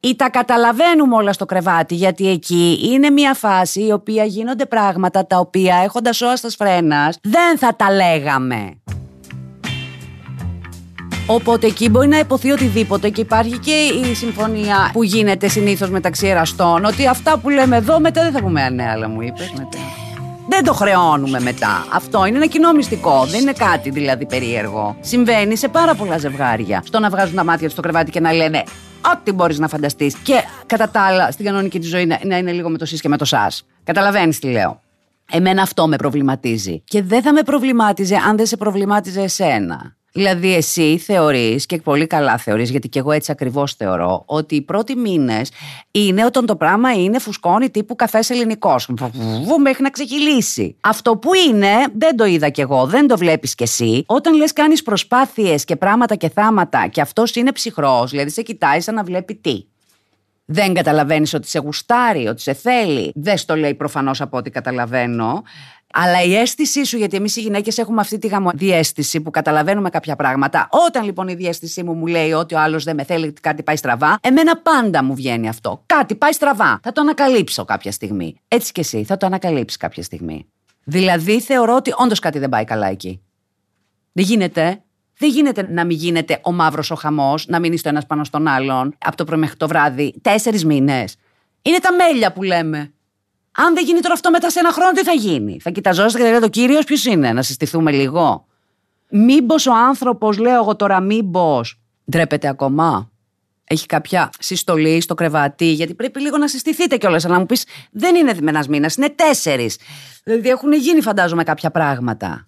Ή 0.00 0.16
τα 0.16 0.30
καταλαβαίνουμε 0.30 1.16
όλα 1.16 1.32
στο 1.32 1.44
κρεβάτι, 1.44 1.94
γιατί 1.94 2.28
εκεί 2.28 2.78
είναι 2.82 3.10
μια 3.10 3.34
φάση 3.34 3.86
η 3.86 3.92
οποία 3.92 4.24
γίνονται 4.24 4.66
πράγματα 4.66 5.26
τα 5.26 5.38
οποία 5.38 5.76
έχοντας 5.76 6.20
σώας 6.20 6.36
τας 6.36 6.48
φρένας 6.48 7.18
δεν 7.22 7.58
θα 7.58 7.76
τα 7.76 7.92
λέγαμε. 7.92 8.80
Οπότε 11.26 11.66
εκεί 11.66 11.88
μπορεί 11.88 12.08
να 12.08 12.18
υποθεί 12.18 12.50
οτιδήποτε 12.50 13.08
και 13.08 13.20
υπάρχει 13.20 13.58
και 13.58 13.72
η 14.10 14.14
συμφωνία 14.14 14.90
που 14.92 15.02
γίνεται 15.02 15.48
συνήθως 15.48 15.90
μεταξύ 15.90 16.26
εραστών 16.26 16.84
ότι 16.84 17.06
αυτά 17.06 17.38
που 17.38 17.50
λέμε 17.50 17.76
εδώ 17.76 18.00
μετά 18.00 18.22
δεν 18.22 18.32
θα 18.32 18.40
πούμε 18.42 18.68
ναι, 18.68 18.88
αλλά 18.90 19.08
μου 19.08 19.22
είπες 19.22 19.52
μετά. 19.56 19.78
Δεν 20.48 20.64
το 20.64 20.72
χρεώνουμε 20.72 21.40
μετά. 21.40 21.86
Αυτό 21.92 22.26
είναι 22.26 22.36
ένα 22.36 22.46
κοινό 22.46 22.72
μυστικό. 22.72 23.24
Δεν 23.24 23.40
είναι 23.40 23.52
κάτι 23.52 23.90
δηλαδή 23.90 24.26
περίεργο. 24.26 24.96
Συμβαίνει 25.00 25.56
σε 25.56 25.68
πάρα 25.68 25.94
πολλά 25.94 26.18
ζευγάρια. 26.18 26.82
Στο 26.86 26.98
να 26.98 27.10
βγάζουν 27.10 27.34
τα 27.34 27.44
μάτια 27.44 27.64
τους 27.64 27.72
στο 27.72 27.82
κρεβάτι 27.82 28.10
και 28.10 28.20
να 28.20 28.32
λένε 28.32 28.62
ό,τι 29.14 29.32
μπορείς 29.32 29.58
να 29.58 29.68
φανταστείς. 29.68 30.14
Και 30.14 30.34
κατά 30.66 30.88
τα 30.88 31.00
άλλα, 31.00 31.30
στην 31.30 31.44
κανονική 31.44 31.78
της 31.78 31.88
ζωή 31.88 32.06
να 32.24 32.36
είναι 32.36 32.52
λίγο 32.52 32.68
με 32.68 32.78
το 32.78 32.84
σεις 32.84 33.00
και 33.00 33.08
με 33.08 33.16
το 33.16 33.24
σα. 33.24 33.46
Καταλαβαίνεις 33.84 34.38
τι 34.38 34.46
λέω. 34.46 34.80
Εμένα 35.30 35.62
αυτό 35.62 35.88
με 35.88 35.96
προβληματίζει. 35.96 36.82
Και 36.84 37.02
δεν 37.02 37.22
θα 37.22 37.32
με 37.32 37.42
προβλημάτιζε 37.42 38.16
αν 38.28 38.36
δεν 38.36 38.46
σε 38.46 38.56
προβλημάτιζε 38.56 39.20
εσένα. 39.20 39.96
Δηλαδή, 40.12 40.54
εσύ 40.54 40.98
θεωρείς, 40.98 41.66
και 41.66 41.76
πολύ 41.76 42.06
καλά 42.06 42.38
θεωρείς, 42.38 42.70
γιατί 42.70 42.88
και 42.88 42.98
εγώ 42.98 43.12
έτσι 43.12 43.32
ακριβώς 43.32 43.74
θεωρώ, 43.74 44.22
ότι 44.26 44.54
οι 44.54 44.62
πρώτοι 44.62 44.96
μήνες 44.96 45.50
είναι 45.90 46.24
όταν 46.24 46.46
το 46.46 46.56
πράγμα 46.56 46.92
είναι 46.92 47.18
φουσκώνει 47.18 47.70
τύπου 47.70 47.96
καφές 47.96 48.30
ελληνικός. 48.30 48.88
Βου, 49.44 49.60
μέχρι 49.60 49.82
να 49.82 49.90
ξεκυλήσει. 49.90 50.76
Αυτό 50.80 51.16
που 51.16 51.30
είναι, 51.34 51.70
δεν 51.98 52.16
το 52.16 52.24
είδα 52.24 52.48
κι 52.48 52.60
εγώ, 52.60 52.86
δεν 52.86 53.06
το 53.06 53.16
βλέπεις 53.16 53.54
κι 53.54 53.62
εσύ. 53.62 54.04
Όταν 54.06 54.34
λες, 54.34 54.52
κάνεις 54.52 54.82
προσπάθειες 54.82 55.64
και 55.64 55.76
πράγματα 55.76 56.14
και 56.14 56.28
θάματα, 56.28 56.86
και 56.86 57.00
αυτός 57.00 57.34
είναι 57.34 57.52
ψυχρός, 57.52 58.10
δηλαδή 58.10 58.30
σε 58.30 58.42
κοιτάει 58.42 58.80
σαν 58.80 58.94
να 58.94 59.02
βλέπει 59.02 59.34
τι. 59.34 59.64
Δεν 60.52 60.74
καταλαβαίνεις 60.74 61.34
ότι 61.34 61.48
σε 61.48 61.58
γουστάρει, 61.58 62.26
ότι 62.26 62.40
σε 62.40 62.52
θέλει. 62.52 63.12
Δεν 63.14 63.36
στο 63.36 63.56
λέει 63.56 63.74
προφανώς 63.74 64.20
από 64.20 64.36
ό,τι 64.36 64.50
καταλαβαίνω. 64.50 65.42
Αλλά 65.94 66.22
η 66.22 66.36
αίσθησή 66.36 66.84
σου, 66.84 66.96
γιατί 66.96 67.16
εμείς 67.16 67.36
οι 67.36 67.40
γυναίκες 67.40 67.78
έχουμε 67.78 68.00
αυτή 68.00 68.18
τη 68.18 68.26
γαμοδιέστηση 68.26 69.20
που 69.20 69.30
καταλαβαίνουμε 69.30 69.90
κάποια 69.90 70.16
πράγματα. 70.16 70.68
Όταν 70.86 71.04
λοιπόν 71.04 71.28
η 71.28 71.34
διέστησή 71.34 71.82
μου 71.82 71.94
μου 71.94 72.06
λέει 72.06 72.32
ότι 72.32 72.54
ο 72.54 72.60
άλλος 72.60 72.84
δεν 72.84 72.94
με 72.96 73.04
θέλει, 73.04 73.32
κάτι 73.40 73.62
πάει 73.62 73.76
στραβά, 73.76 74.18
εμένα 74.22 74.56
πάντα 74.56 75.04
μου 75.04 75.14
βγαίνει 75.14 75.48
αυτό. 75.48 75.82
Κάτι 75.86 76.14
πάει 76.14 76.32
στραβά. 76.32 76.80
Θα 76.82 76.92
το 76.92 77.00
ανακαλύψω 77.00 77.64
κάποια 77.64 77.92
στιγμή. 77.92 78.40
Έτσι 78.48 78.72
κι 78.72 78.80
εσύ, 78.80 79.04
θα 79.04 79.16
το 79.16 79.26
ανακαλύψεις 79.26 79.78
κάποια 79.78 80.02
στιγμή. 80.02 80.46
Δηλαδή 80.84 81.40
θεωρώ 81.40 81.74
ότι 81.74 81.92
όντως 81.96 82.18
κάτι 82.18 82.38
δεν 82.38 82.48
πάει 82.48 82.64
καλά 82.64 82.86
εκεί. 82.86 83.22
Δεν 84.12 84.24
γίνεται. 84.24 84.82
Δεν 85.22 85.30
γίνεται 85.30 85.66
να 85.70 85.84
μην 85.84 85.96
γίνεται 85.96 86.40
ο 86.42 86.52
μαύρος 86.52 86.90
ο 86.90 86.94
χαμός, 86.94 87.46
να 87.46 87.60
μείνει 87.60 87.80
το 87.80 87.88
ένας 87.88 88.06
πάνω 88.06 88.24
στον 88.24 88.46
άλλον 88.46 88.94
από 89.04 89.16
το 89.16 89.24
πρωί 89.24 89.38
μέχρι 89.38 89.56
το 89.56 89.68
βράδυ. 89.68 90.14
Τέσσερις 90.22 90.64
μήνες. 90.64 91.16
Είναι 91.62 91.78
τα 91.78 91.92
μέλια 91.92 92.32
που 92.32 92.42
λέμε. 92.42 92.92
Αν 93.52 93.74
δεν 93.74 93.84
γίνει 93.84 94.00
τώρα 94.00 94.14
αυτό 94.14 94.30
μετά 94.30 94.50
σε 94.50 94.58
ένα 94.58 94.72
χρόνο, 94.72 94.92
τι 94.92 95.02
θα 95.02 95.12
γίνει; 95.12 95.58
Θα 95.60 95.70
κοιταζόσαστε 95.70 96.18
και 96.18 96.24
θα 96.24 96.30
λέτε: 96.30 96.44
Ο 96.44 96.48
κύριος 96.48 96.84
ποιος 96.84 97.04
είναι, 97.04 97.32
να 97.32 97.42
συστηθούμε 97.42 97.90
λίγο. 97.90 98.46
Μήπω 99.10 99.54
ο 99.68 99.72
άνθρωπος, 99.72 100.38
λέω 100.38 100.54
εγώ 100.54 100.76
τώρα, 100.76 101.00
μήπω 101.00 101.60
ντρέπεται 102.10 102.48
ακόμα; 102.48 103.10
Έχει 103.64 103.86
κάποια 103.86 104.30
συστολή 104.38 105.00
στο 105.00 105.14
κρεβάτι, 105.14 105.72
γιατί 105.72 105.94
πρέπει 105.94 106.20
λίγο 106.20 106.36
να 106.36 106.48
συστηθείτε 106.48 106.96
κιόλας. 106.96 107.24
Αλλά 107.24 107.34
να 107.34 107.40
μου 107.40 107.46
πεις: 107.46 107.64
Δεν 107.90 108.14
είναι 108.14 108.34
ένας 108.46 108.68
μήνας, 108.68 108.94
είναι 108.94 109.08
τέσσερις. 109.08 109.78
Δηλαδή 110.24 110.48
έχουν 110.48 110.72
γίνει, 110.72 111.00
φαντάζομαι, 111.00 111.42
κάποια 111.42 111.70
πράγματα. 111.70 112.46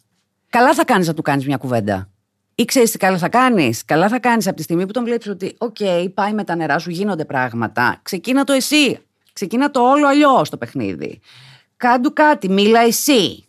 Καλά 0.50 0.75
θα 0.75 0.85
κάνεις 0.85 1.06
να 1.06 1.15
του 1.15 1.23
κάνεις 1.23 1.47
μια 1.47 1.56
κουβέντα. 1.56 2.09
Ή 2.54 2.64
ξέρεις 2.64 2.90
τι 2.90 2.98
καλά 2.98 3.18
θα 3.18 3.28
κάνεις; 3.28 3.84
Καλά 3.84 4.08
θα 4.08 4.18
κάνεις 4.18 4.46
από 4.46 4.56
τη 4.56 4.62
στιγμή 4.62 4.86
που 4.86 4.92
τον 4.92 5.04
βλέπεις 5.04 5.28
ότι, 5.28 5.54
οκ, 5.58 5.76
πάει 6.14 6.32
με 6.32 6.44
τα 6.44 6.54
νερά 6.54 6.78
σου, 6.78 6.90
γίνονται 6.90 7.24
πράγματα. 7.24 7.98
Ξεκίνα 8.02 8.44
το 8.44 8.52
εσύ. 8.52 8.98
Ξεκίνα 9.33 9.71
το 9.70 9.80
όλο 9.80 10.08
αλλιώς 10.08 10.50
το 10.50 10.56
παιχνίδι. 10.56 11.20
Κάν' 11.76 11.97
του 11.97 12.12
κάτι, 12.12 12.49
μίλα 12.49 12.80
εσύ. 12.80 13.44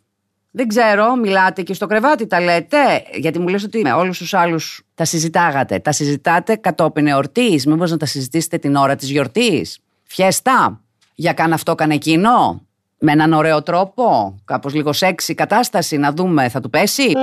Δεν 0.52 0.68
ξέρω, 0.68 1.16
μιλάτε 1.16 1.62
και 1.62 1.74
στο 1.74 1.88
κρεβάτι 1.88 2.28
τα 2.28 2.42
λέτε; 2.42 3.04
Γιατί 3.14 3.40
μου 3.40 3.48
λες 3.48 3.64
ότι 3.64 3.82
με 3.82 3.92
όλους 3.94 4.18
τους 4.18 4.34
άλλους 4.34 4.82
τα 4.94 5.06
συζητάγατε. 5.06 5.80
Τα 5.80 5.92
συζητάτε 5.92 6.56
κατόπιν 6.56 7.08
εορτής. 7.08 7.66
Μήπως 7.66 7.92
να 7.92 7.98
τα 7.98 8.06
συζητήσετε 8.06 8.58
την 8.58 8.76
ώρα 8.76 8.96
της 8.96 9.10
γιορτής; 9.10 9.80
Φιέστα. 10.04 10.82
Για 11.16 11.34
καν 11.34 11.54
αυτό, 11.54 11.76
καν 11.76 11.92
εκείνο. 11.92 12.66
Με 13.00 13.12
έναν 13.12 13.34
ωραίο 13.34 13.64
τρόπο. 13.64 14.36
Κάπως 14.46 14.74
λίγο 14.74 14.94
σεξι 14.94 15.34
κατάσταση. 15.34 15.98
Να 15.98 16.12
δούμε, 16.12 16.50
θα 16.50 16.60
του 16.60 16.70
πέσει; 16.70 17.14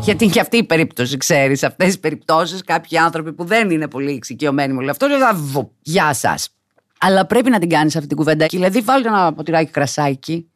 Γιατί 0.00 0.24
είναι 0.24 0.32
και 0.32 0.40
αυτή 0.40 0.56
η 0.56 0.64
περίπτωση, 0.64 1.16
ξέρεις. 1.16 1.62
Αυτές 1.62 1.94
οι 1.94 2.00
περιπτώσεις, 2.00 2.62
κάποιοι 2.64 2.98
άνθρωποι 2.98 3.32
που 3.32 3.44
δεν 3.44 3.70
είναι 3.70 3.88
πολύ 3.88 4.12
εξοικειωμένοι 4.12 4.72
με 4.72 4.78
όλο 4.78 4.90
αυτό, 4.90 5.06
λένε 5.06 5.24
Γεια 5.82 6.12
σας. 6.12 6.48
Αλλά 7.00 7.26
πρέπει 7.26 7.50
να 7.50 7.58
την 7.58 7.68
κάνεις 7.68 7.96
αυτή 7.96 8.08
την 8.08 8.16
κουβέντα. 8.16 8.46
Δηλαδή, 8.46 8.80
βάλτε 8.80 9.08
ένα 9.08 9.32
ποτηράκι 9.32 9.70
κρασάκι, 9.70 10.50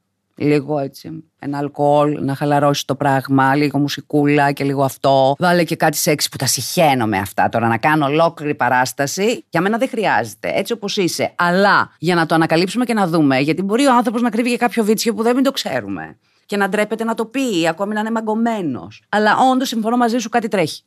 λίγο 0.44 0.78
έτσι, 0.78 1.24
ένα 1.38 1.58
αλκοόλ, 1.58 2.18
να 2.20 2.34
χαλαρώσει 2.34 2.86
το 2.86 2.94
πράγμα, 2.94 3.54
λίγο 3.54 3.78
μουσικούλα 3.78 4.52
και 4.52 4.64
λίγο 4.64 4.84
αυτό. 4.84 5.34
Βάλε 5.38 5.64
και 5.64 5.76
κάτι 5.76 5.96
σεξ 5.96 6.28
που 6.28 6.36
τα 6.36 6.46
συχαίνω 6.46 7.06
με 7.06 7.18
αυτά 7.18 7.48
τώρα, 7.48 7.68
να 7.68 7.78
κάνω 7.78 8.06
ολόκληρη 8.06 8.54
παράσταση. 8.54 9.44
Για 9.48 9.60
μένα 9.60 9.78
δεν 9.78 9.88
χρειάζεται, 9.88 10.52
έτσι 10.54 10.72
όπως 10.72 10.96
είσαι. 10.96 11.32
Αλλά 11.36 11.92
για 11.98 12.14
να 12.14 12.26
το 12.26 12.34
ανακαλύψουμε 12.34 12.84
και 12.84 12.94
να 12.94 13.06
δούμε, 13.06 13.38
γιατί 13.38 13.62
μπορεί 13.62 13.86
ο 13.86 13.94
άνθρωπος 13.94 14.22
να 14.22 14.30
κρύβει 14.30 14.50
και 14.50 14.56
κάποιο 14.56 14.84
βίτσιο 14.84 15.14
που 15.14 15.22
δεν 15.22 15.34
μην 15.34 15.44
το 15.44 15.50
ξέρουμε 15.50 16.16
και 16.46 16.56
να 16.56 16.68
ντρέπεται 16.68 17.04
να 17.04 17.14
το 17.14 17.24
πει, 17.24 17.68
ακόμη 17.68 17.94
να 17.94 18.00
είναι 18.00 18.10
μαγκωμένος. 18.10 19.02
Αλλά 19.08 19.36
όντως 19.52 19.68
συμφωνώ 19.68 19.96
μαζί 19.96 20.18
σου, 20.18 20.28
κάτι 20.28 20.48
τρέχει. 20.48 20.82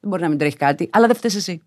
Δεν 0.00 0.10
μπορεί 0.10 0.22
να 0.22 0.28
μην 0.28 0.38
τρέχει 0.38 0.56
κάτι, 0.56 0.88
αλλά 0.92 1.06
δεν 1.06 1.16
φταίει 1.16 1.32
εσύ. 1.34 1.62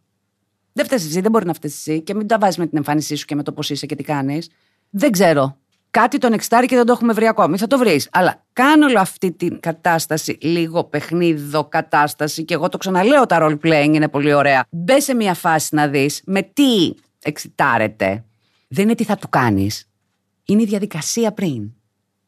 Δεν 0.73 0.85
φταίει 0.85 0.97
εσύ, 0.97 1.21
δεν 1.21 1.31
μπορεί 1.31 1.45
να 1.45 1.53
φταίει 1.53 1.71
εσύ 1.71 2.01
και 2.01 2.13
μην 2.13 2.27
τα 2.27 2.37
βάζεις 2.37 2.57
με 2.57 2.67
την 2.67 2.77
εμφάνισή 2.77 3.15
σου 3.15 3.25
και 3.25 3.35
με 3.35 3.43
το 3.43 3.51
πώς 3.51 3.69
είσαι 3.69 3.85
και 3.85 3.95
τι 3.95 4.03
κάνεις. 4.03 4.49
Δεν 4.89 5.11
ξέρω. 5.11 5.57
Κάτι 5.91 6.17
τον 6.17 6.33
εξτάρει 6.33 6.65
και 6.65 6.75
δεν 6.75 6.85
το 6.85 6.91
έχουμε 6.91 7.13
βρει 7.13 7.27
ακόμη. 7.27 7.57
Θα 7.57 7.67
το 7.67 7.77
βρεις. 7.77 8.09
Αλλά 8.11 8.43
κάνω 8.53 8.85
όλη 8.85 8.97
αυτή 8.97 9.31
την 9.31 9.59
κατάσταση, 9.59 10.37
λίγο 10.41 10.83
παιχνίδο 10.83 11.65
κατάσταση, 11.65 12.45
και 12.45 12.53
εγώ 12.53 12.69
το 12.69 12.77
ξαναλέω, 12.77 13.25
τα 13.25 13.37
role 13.41 13.57
playing 13.65 13.91
είναι 13.93 14.07
πολύ 14.07 14.33
ωραία. 14.33 14.65
Μπε 14.69 14.99
σε 14.99 15.13
μια 15.13 15.33
φάση 15.33 15.75
να 15.75 15.87
δεις 15.87 16.21
με 16.25 16.41
τι 16.41 16.93
εξητάρεται. 17.23 18.23
Δεν 18.67 18.83
είναι 18.83 18.95
τι 18.95 19.03
θα 19.03 19.15
του 19.15 19.29
κάνεις. 19.29 19.89
Είναι 20.45 20.61
η 20.61 20.65
διαδικασία 20.65 21.31
πριν. 21.31 21.71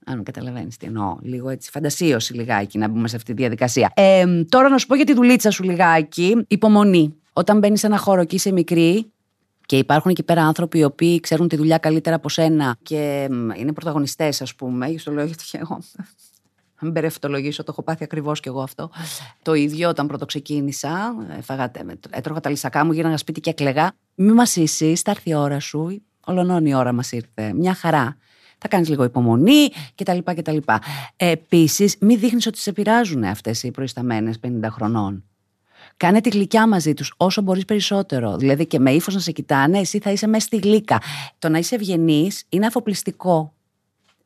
Αν 0.06 0.24
καταλαβαίνεις 0.24 0.78
τι 0.78 0.86
εννοώ. 0.86 1.18
Λίγο 1.22 1.50
έτσι, 1.50 1.70
φαντασίωση 1.72 2.34
λιγάκι 2.34 2.78
να 2.78 2.88
μπούμε 2.88 3.08
σε 3.08 3.16
αυτή 3.16 3.34
τη 3.34 3.42
διαδικασία. 3.42 3.92
Ε, 3.96 4.44
τώρα 4.50 4.70
να 4.70 4.78
σου 4.78 4.88
πω 4.88 4.96
για 4.96 5.06
τη 5.06 5.14
δουλίτσα 5.14 5.52
σου 5.52 5.64
λιγάκι. 5.64 6.46
Υπομονή. 6.48 7.16
Όταν 7.34 7.58
μπαίνεις 7.58 7.80
σε 7.80 7.88
ένα 7.88 7.98
χώρο 7.98 8.26
και 8.26 8.36
είσαι 8.36 8.52
μικρή, 8.52 9.13
και 9.66 9.78
υπάρχουν 9.78 10.12
εκεί 10.12 10.24
πέρα 10.24 10.44
άνθρωποι 10.46 10.78
οι 10.78 10.84
οποίοι 10.84 11.20
ξέρουν 11.20 11.48
τη 11.48 11.56
δουλειά 11.56 11.78
καλύτερα 11.78 12.16
από 12.16 12.30
σένα 12.30 12.76
και 12.84 13.28
είναι 13.58 13.74
πρωταγωνιστές, 13.74 14.42
ας 14.42 14.56
πούμε. 14.56 14.94
Στο 14.98 15.12
λέω 15.12 15.26
γιατί 15.26 15.44
εγώ. 15.52 15.80
Αν 16.76 16.92
μπερευτολογήσω, 16.92 17.64
το 17.64 17.72
έχω 17.72 17.84
πάθει 17.84 18.04
ακριβώς 18.04 18.40
κι 18.40 18.48
εγώ 18.48 18.62
αυτό. 18.62 18.90
Το 19.42 19.54
ίδιο 19.54 19.90
όταν 19.90 20.08
πρώτο 20.08 20.26
ξεκίνησα, 20.26 21.16
έτρωγα 22.10 22.40
τα 22.40 22.50
λυσακά 22.50 22.86
μου, 22.86 22.92
γύραγα 22.92 23.18
σπίτι 23.18 23.40
και 23.40 23.50
έκλεγα. 23.50 23.92
Μη 24.16 24.32
μας 24.32 24.56
είσαι, 24.56 24.94
θα 24.96 25.12
έρθει 25.12 25.30
η 25.30 25.36
ώρα 25.36 25.60
σου. 25.60 26.02
Ολονών 26.26 26.66
η 26.66 26.76
ώρα 26.76 26.92
μας 26.92 27.12
ήρθε. 27.12 27.54
Μια 27.54 27.74
χαρά. 27.74 28.18
Θα 28.58 28.68
κάνεις 28.68 28.90
λίγο 28.90 29.04
υπομονή 29.04 29.70
κτλ. 29.96 30.18
κτλ. 30.24 30.58
Επίσης, 31.16 31.96
μην 32.00 32.20
δείχνεις 32.20 32.48
ότι 32.48 32.58
σε 32.58 32.72
πειράζουν 32.72 33.24
αυτές 33.24 33.64
οι 33.64 33.72
προϊσταμένες 33.72 34.40
50 34.40 34.70
χρονών. 34.70 35.24
Κάνε 35.98 36.22
τη 36.22 36.30
γλυκιά 36.30 36.68
μαζί 36.68 36.94
τους 36.94 37.14
όσο 37.18 37.42
μπορείς 37.42 37.66
περισσότερο. 37.66 38.38
Δηλαδή 38.38 38.66
και 38.66 38.80
με 38.80 38.92
ύφος 38.92 39.14
να 39.14 39.20
σε 39.20 39.32
κοιτάνε, 39.32 39.80
εσύ 39.80 40.00
θα 40.00 40.12
είσαι 40.12 40.28
μέσα 40.28 40.46
στη 40.46 40.58
γλύκα. 40.58 41.02
Το 41.40 41.50
να 41.50 41.58
είσαι 41.58 41.76
ευγενής 41.76 42.44
είναι 42.50 42.66
αφοπλιστικό. 42.66 43.54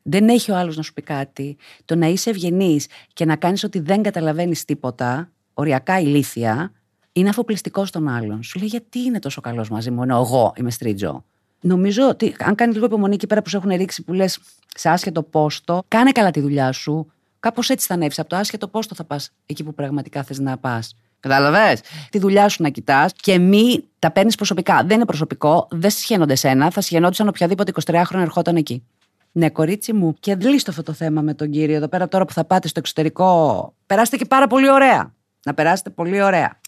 Δεν 0.02 0.28
έχει 0.28 0.50
ο 0.50 0.56
άλλος 0.56 0.76
να 0.76 0.82
σου 0.82 0.92
πει 0.92 1.02
κάτι. 1.02 1.56
Το 1.84 1.96
να 1.96 2.06
είσαι 2.06 2.30
ευγενής 2.30 2.86
και 3.12 3.24
να 3.24 3.36
κάνεις 3.36 3.64
ότι 3.64 3.78
δεν 3.78 4.02
καταλαβαίνεις 4.02 4.64
τίποτα, 4.64 5.30
οριακά 5.54 6.00
ηλίθια, 6.00 6.72
είναι 7.12 7.28
αφοπλιστικό 7.28 7.84
στον 7.84 8.08
άλλον. 8.08 8.42
Σου 8.42 8.58
λέει 8.58 8.68
γιατί 8.68 8.98
είναι 8.98 9.18
τόσο 9.18 9.40
καλός 9.40 9.68
μαζί 9.68 9.90
μου, 9.90 10.02
ενώ 10.02 10.16
εγώ 10.16 10.52
είμαι 10.56 10.70
στρίτζο; 10.70 11.24
Νομίζω 11.60 12.08
ότι 12.08 12.36
αν 12.38 12.54
κάνεις 12.54 12.74
λίγο 12.74 12.86
υπομονή 12.86 13.14
εκεί 13.14 13.26
πέρα 13.26 13.42
που 13.42 13.48
σε 13.48 13.56
έχουν 13.56 13.70
ρίξει 13.70 14.02
που 14.02 14.12
λες 14.12 14.38
σε 14.74 14.88
άσχετο 14.88 15.22
πόστο, 15.22 15.82
κάνε 15.88 16.12
καλά 16.12 16.30
τη 16.30 16.40
δουλειά 16.40 16.72
σου. 16.72 17.12
Κάπως 17.40 17.70
έτσι 17.70 17.86
θα 17.86 17.94
ανέβεις. 17.94 18.18
Από 18.18 18.28
το 18.28 18.36
άσχετο 18.36 18.68
πόστο 18.68 18.94
θα 18.94 19.04
πας 19.04 19.30
εκεί 19.46 19.64
που 19.64 19.74
πραγματικά 19.74 20.22
θες 20.22 20.38
να 20.38 20.56
πας. 20.58 20.96
Κατάλαβες; 21.20 21.80
Τη 22.10 22.18
δουλειά 22.18 22.48
σου 22.48 22.62
να 22.62 22.68
κοιτάς 22.68 23.12
και 23.20 23.38
μη 23.38 23.84
τα 23.98 24.10
παίρνεις 24.10 24.34
προσωπικά. 24.34 24.84
Δεν 24.86 24.96
είναι 24.96 25.04
προσωπικό, 25.04 25.68
δεν 25.70 25.90
συχαίνονται 25.90 26.34
σένα, 26.34 26.70
θα 26.70 26.80
συχαινόντουσαν 26.80 27.28
οποιαδήποτε 27.28 27.72
23χρονο 27.84 28.20
ερχόταν 28.20 28.56
εκεί. 28.56 28.86
Ναι, 29.32 29.50
κορίτσι 29.50 29.92
μου, 29.92 30.14
και 30.20 30.34
δλίστο 30.34 30.70
αυτό 30.70 30.82
το 30.82 30.92
θέμα 30.92 31.20
με 31.20 31.34
τον 31.34 31.50
κύριο 31.50 31.76
εδώ 31.76 31.88
πέρα 31.88 32.08
τώρα 32.08 32.24
που 32.24 32.32
θα 32.32 32.44
πάτε 32.44 32.68
στο 32.68 32.78
εξωτερικό. 32.78 33.74
Περάστε 33.86 34.16
και 34.16 34.24
πάρα 34.24 34.46
πολύ 34.46 34.70
ωραία. 34.70 35.14
Να 35.44 35.54
περάσετε 35.54 35.90
πολύ 35.90 36.22
ωραία. 36.22 36.60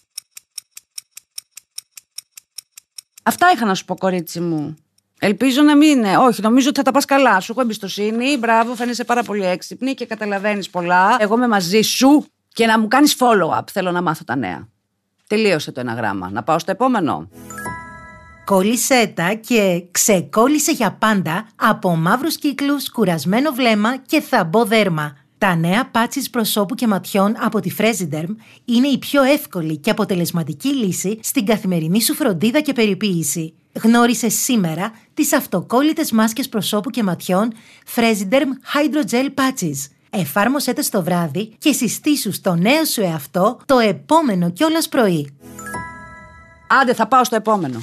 Αυτά 3.23 3.53
είχα 3.55 3.67
να 3.67 3.75
σου 3.75 3.85
πω, 3.85 3.97
κορίτσι 3.97 4.41
μου. 4.41 4.77
Ελπίζω 5.19 5.63
να 5.63 5.77
μην 5.77 5.99
είναι. 5.99 6.17
Όχι, 6.17 6.43
νομίζω 6.43 6.69
ότι 6.69 6.79
θα 6.79 6.85
τα 6.85 6.91
πας 6.91 7.05
καλά. 7.05 7.41
Σου 7.41 7.53
έχω 7.53 7.61
εμπιστοσύνη. 7.61 8.37
Μπράβο, 8.37 8.75
φαίνεσαι 8.75 9.05
πάρα 9.05 9.23
πολύ 9.23 9.45
έξυπνη 9.45 9.95
και 9.95 10.07
καταλαβαίνεις 10.07 10.71
πολλά. 10.71 11.17
Εγώ 11.19 11.35
είμαι 11.35 11.49
μαζί 11.49 11.81
σου 11.81 12.27
και 12.53 12.67
να 12.67 12.79
μου 12.79 12.89
κάνεις 12.89 13.17
follow-up. 13.19 13.65
Θέλω 13.73 13.91
να 13.91 14.03
μάθω 14.03 14.25
τα 14.25 14.37
νέα. 14.37 14.69
Τελείωσε 15.27 15.73
το 15.73 15.81
ένα 15.81 15.95
γράμμα. 15.95 16.31
Να 16.31 16.43
πάω 16.43 16.59
στο 16.59 16.71
επόμενο. 16.71 17.29
Κόλλησέ 18.45 19.13
τα 19.15 19.33
και 19.33 19.85
ξεκόλλησε 19.91 20.73
για 20.73 20.93
πάντα 20.93 21.47
από 21.57 21.97
μαύρους 21.97 22.37
κύκλους, 22.37 22.91
κουρασμένο 22.91 23.51
βλέμμα 23.51 23.97
και 23.97 24.21
θαμπό 24.21 24.65
δέρμα. 24.65 25.17
Τα 25.39 25.55
νέα 25.55 25.91
πάτσεις 25.91 26.31
προσώπου 26.31 26.75
και 26.75 26.87
ματιών 26.87 27.35
από 27.39 27.61
τη 27.61 27.71
Fresiderm 27.79 28.35
είναι 28.65 28.87
η 28.87 28.99
πιο 28.99 29.23
εύκολη 29.23 29.77
και 29.77 29.91
αποτελεσματική 29.91 30.69
λύση 30.69 31.19
στην 31.23 31.47
καθημερινή 31.47 32.03
σου 32.03 32.15
φροντίδα 32.15 32.61
και 32.61 32.73
περιποίηση. 32.73 33.55
Γνώρισε 33.83 34.29
σήμερα 34.29 34.93
τις 35.15 35.33
αυτοκόλλητες 35.33 36.13
μάσκες 36.13 36.49
προσώπου 36.49 36.91
και 36.91 37.03
ματιών 37.03 37.53
Fresiderm 37.95 38.49
Hydrogel 38.75 39.27
Patches. 39.35 39.91
Εφάρμοσέ 40.11 40.73
το 40.73 40.83
στο 40.83 41.03
βράδυ 41.03 41.55
και 41.59 41.73
συστήσου 41.73 42.33
στο 42.33 42.55
νέο 42.55 42.85
σου 42.85 43.01
εαυτό 43.01 43.59
το 43.67 43.79
επόμενο 43.79 44.51
κιόλας 44.51 44.89
πρωί. 44.89 45.39
Άντε 46.81 46.95
θα 46.95 47.07
πάω 47.07 47.25
στο 47.25 47.37
επόμενο. 47.37 47.83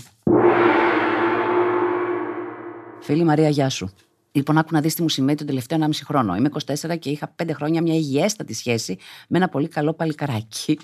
Φίλη 3.02 3.24
Μαρία, 3.24 3.50
γεια 3.50 3.70
σου. 3.70 3.94
Λοιπόν, 4.32 4.58
άκου 4.58 4.70
να 4.72 4.82
δεις 4.82 4.96
τι 4.96 5.02
μου 5.02 5.10
σημαίνει 5.10 5.38
τον 5.38 5.48
τελευταίο 5.48 5.78
1,5 5.82 5.90
χρόνο. 6.04 6.36
Είμαι 6.36 6.50
24 6.66 6.98
και 7.00 7.10
είχα 7.10 7.36
5 7.44 7.50
χρόνια 7.54 7.82
μια 7.82 7.94
υγιέστατη 7.94 8.54
σχέση 8.54 8.98
με 9.28 9.38
ένα 9.38 9.50
πολύ 9.50 9.68
καλό 9.68 9.94
παλικαράκι. 9.94 10.80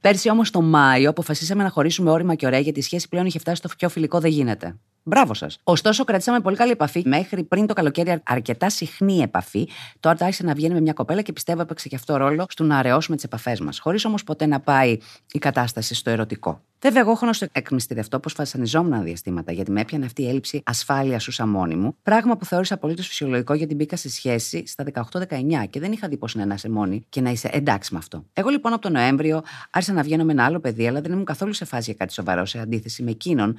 Πέρσι 0.00 0.30
όμως 0.30 0.50
το 0.50 0.60
Μάιο 0.60 1.10
αποφασίσαμε 1.10 1.62
να 1.62 1.70
χωρίσουμε 1.70 2.10
όρημα 2.10 2.34
και 2.34 2.46
ωραία 2.46 2.58
γιατί 2.58 2.78
η 2.78 2.82
σχέση 2.82 3.08
πλέον 3.08 3.26
είχε 3.26 3.38
φτάσει 3.38 3.56
στο 3.56 3.68
πιο 3.78 3.88
φιλικό 3.88 4.20
δεν 4.20 4.30
γίνεται. 4.30 4.78
Μπράβο 5.02 5.34
σας. 5.34 5.58
Ωστόσο, 5.64 6.04
κρατήσαμε 6.04 6.40
πολύ 6.40 6.56
καλή 6.56 6.70
επαφή 6.70 7.02
μέχρι 7.06 7.44
πριν 7.44 7.66
το 7.66 7.74
καλοκαίρι, 7.74 8.20
αρκετά 8.24 8.70
συχνή 8.70 9.18
επαφή. 9.18 9.68
Τώρα 10.00 10.16
άρχισε 10.20 10.42
να 10.42 10.54
βγαίνει 10.54 10.74
με 10.74 10.80
μια 10.80 10.92
κοπέλα 10.92 11.22
και 11.22 11.32
πιστεύω 11.32 11.60
έπαιξε 11.60 11.88
και 11.88 11.96
αυτό 11.96 12.16
ρόλο 12.16 12.46
στο 12.48 12.64
να 12.64 12.78
αραιώσουμε 12.78 13.16
τις 13.16 13.24
επαφές 13.24 13.60
μας. 13.60 13.78
Χωρίς 13.78 14.04
όμως 14.04 14.24
ποτέ 14.24 14.46
να 14.46 14.60
πάει 14.60 14.98
η 15.32 15.38
κατάσταση 15.38 15.94
στο 15.94 16.10
ερωτικό. 16.10 16.62
Βέβαια, 16.80 17.00
εγώ 17.00 17.10
έχω 17.10 17.26
να 17.26 17.32
στο 17.32 17.46
εκμυστηρευτώ 17.52 18.20
πω 18.20 18.28
φασανιζόμουν 18.28 19.02
διαστήματα, 19.02 19.52
γιατί 19.52 19.70
με 19.70 19.80
έπιανε 19.80 20.04
αυτή 20.04 20.22
η 20.22 20.28
έλλειψη 20.28 20.62
ασφάλειας 20.64 21.22
σου 21.22 21.46
μόνη 21.46 21.74
μου. 21.74 21.96
Πράγμα 22.02 22.36
που 22.36 22.44
θεώρησα 22.44 22.74
απολύτως 22.74 23.06
φυσιολογικό 23.06 23.54
γιατί 23.54 23.74
μπήκα 23.74 23.96
στη 23.96 24.08
σχέση 24.08 24.66
στα 24.66 24.84
18-19 24.84 25.66
και 25.70 25.80
δεν 25.80 25.92
είχα 25.92 26.08
δει 26.08 26.16
πώς 26.16 26.34
είναι 26.34 26.44
να 26.44 26.54
είσαι 26.54 26.68
μόνη 26.68 27.04
και 27.08 27.20
να 27.20 27.30
είσαι 27.30 27.48
εντάξει 27.52 27.92
με 27.92 27.98
αυτό. 27.98 28.24
Εγώ 28.32 28.48
λοιπόν 28.48 28.72
από 28.72 28.82
τον 28.82 28.92
Νοέμβριο 28.92 29.42
άρχισα 29.70 29.94
να 29.94 30.02
βγαίνω 30.02 30.24
με 30.24 30.32
ένα 30.32 30.44
άλλο 30.44 30.60
παιδί, 30.60 30.88
αλλά 30.88 31.00
δεν 31.00 31.12
ήμουν 31.12 31.24
καθόλου 31.24 31.52
σε 31.52 31.64
φάση 31.64 31.84
για 31.84 31.94
κάτι 31.98 32.12
σοβαρό 32.12 32.44
σε 32.44 32.58
αντίθεση 32.58 33.02
με 33.02 33.10
εκείνον 33.10 33.56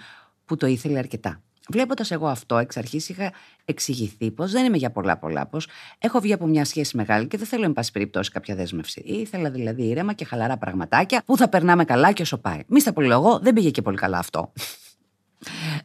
που 0.49 0.55
το 0.55 0.67
ήθελε 0.67 0.97
αρκετά. 0.97 1.41
Βλέποντας 1.69 2.11
εγώ 2.11 2.27
αυτό, 2.27 2.57
εξ 2.57 2.77
αρχής 2.77 3.09
είχα 3.09 3.31
εξηγηθεί 3.65 4.31
πως 4.31 4.51
δεν 4.51 4.65
είμαι 4.65 4.77
για 4.77 4.91
πολλά 4.91 5.17
πολλά, 5.17 5.45
πως 5.45 5.67
έχω 5.99 6.19
βγει 6.19 6.33
από 6.33 6.47
μια 6.47 6.65
σχέση 6.65 6.97
μεγάλη 6.97 7.27
και 7.27 7.37
δεν 7.37 7.47
θέλω, 7.47 7.63
εν 7.63 7.73
πάση 7.73 7.91
περιπτώσει, 7.91 8.31
κάποια 8.31 8.55
δέσμευση. 8.55 9.01
Ήθελα 9.05 9.49
δηλαδή 9.49 9.83
ήρεμα 9.83 10.13
και 10.13 10.25
χαλαρά 10.25 10.57
πραγματάκια 10.57 11.21
που 11.25 11.37
θα 11.37 11.49
περνάμε 11.49 11.85
καλά 11.85 12.11
και 12.11 12.21
όσο 12.21 12.37
πάει. 12.37 12.59
Μη 12.67 12.79
στα 12.79 12.93
εγώ, 12.97 13.39
δεν 13.39 13.53
πήγε 13.53 13.69
και 13.69 13.81
πολύ 13.81 13.97
καλά 13.97 14.17
αυτό. 14.17 14.53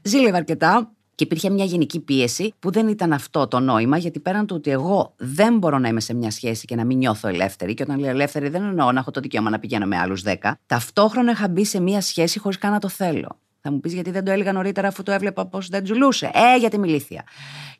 Ζήλευα 0.02 0.36
αρκετά, 0.36 0.92
και 1.14 1.24
υπήρχε 1.24 1.50
μια 1.50 1.64
γενική 1.64 2.00
πίεση 2.00 2.54
που 2.58 2.70
δεν 2.70 2.88
ήταν 2.88 3.12
αυτό 3.12 3.48
το 3.48 3.60
νόημα, 3.60 3.96
γιατί 3.96 4.20
πέραν 4.20 4.46
του 4.46 4.56
ότι 4.56 4.70
εγώ 4.70 5.14
δεν 5.16 5.58
μπορώ 5.58 5.78
να 5.78 5.88
είμαι 5.88 6.00
σε 6.00 6.14
μια 6.14 6.30
σχέση 6.30 6.66
και 6.66 6.76
να 6.76 6.84
μην 6.84 6.98
νιώθω 6.98 7.28
ελεύθερη, 7.28 7.74
και 7.74 7.82
όταν 7.82 7.98
λέω 7.98 8.10
ελεύθερη 8.10 8.48
δεν 8.48 8.62
εννοώ 8.62 8.92
να 8.92 9.00
έχω 9.00 9.10
το 9.10 9.20
δικαίωμα 9.20 9.50
να 9.50 9.58
πηγαίνω 9.58 9.86
με 9.86 9.98
άλλους 9.98 10.22
10, 10.24 10.52
ταυτόχρονα 10.66 11.30
είχα 11.30 11.48
μπει 11.48 11.64
σε 11.64 11.80
μια 11.80 12.00
σχέση 12.00 12.38
χωρίς 12.38 12.58
καν 12.58 12.72
να 12.72 12.78
το 12.78 12.88
θέλω. 12.88 13.38
Θα 13.66 13.72
μου 13.72 13.80
πεις 13.80 13.92
γιατί 13.92 14.10
δεν 14.10 14.24
το 14.24 14.30
έλεγα 14.30 14.52
νωρίτερα, 14.52 14.88
αφού 14.88 15.02
το 15.02 15.12
έβλεπα 15.12 15.46
πως 15.46 15.68
δεν 15.68 15.84
τζουλούσε. 15.84 16.30
Ε, 16.34 16.58
γιατί 16.58 16.78
μιλήθεια. 16.78 17.24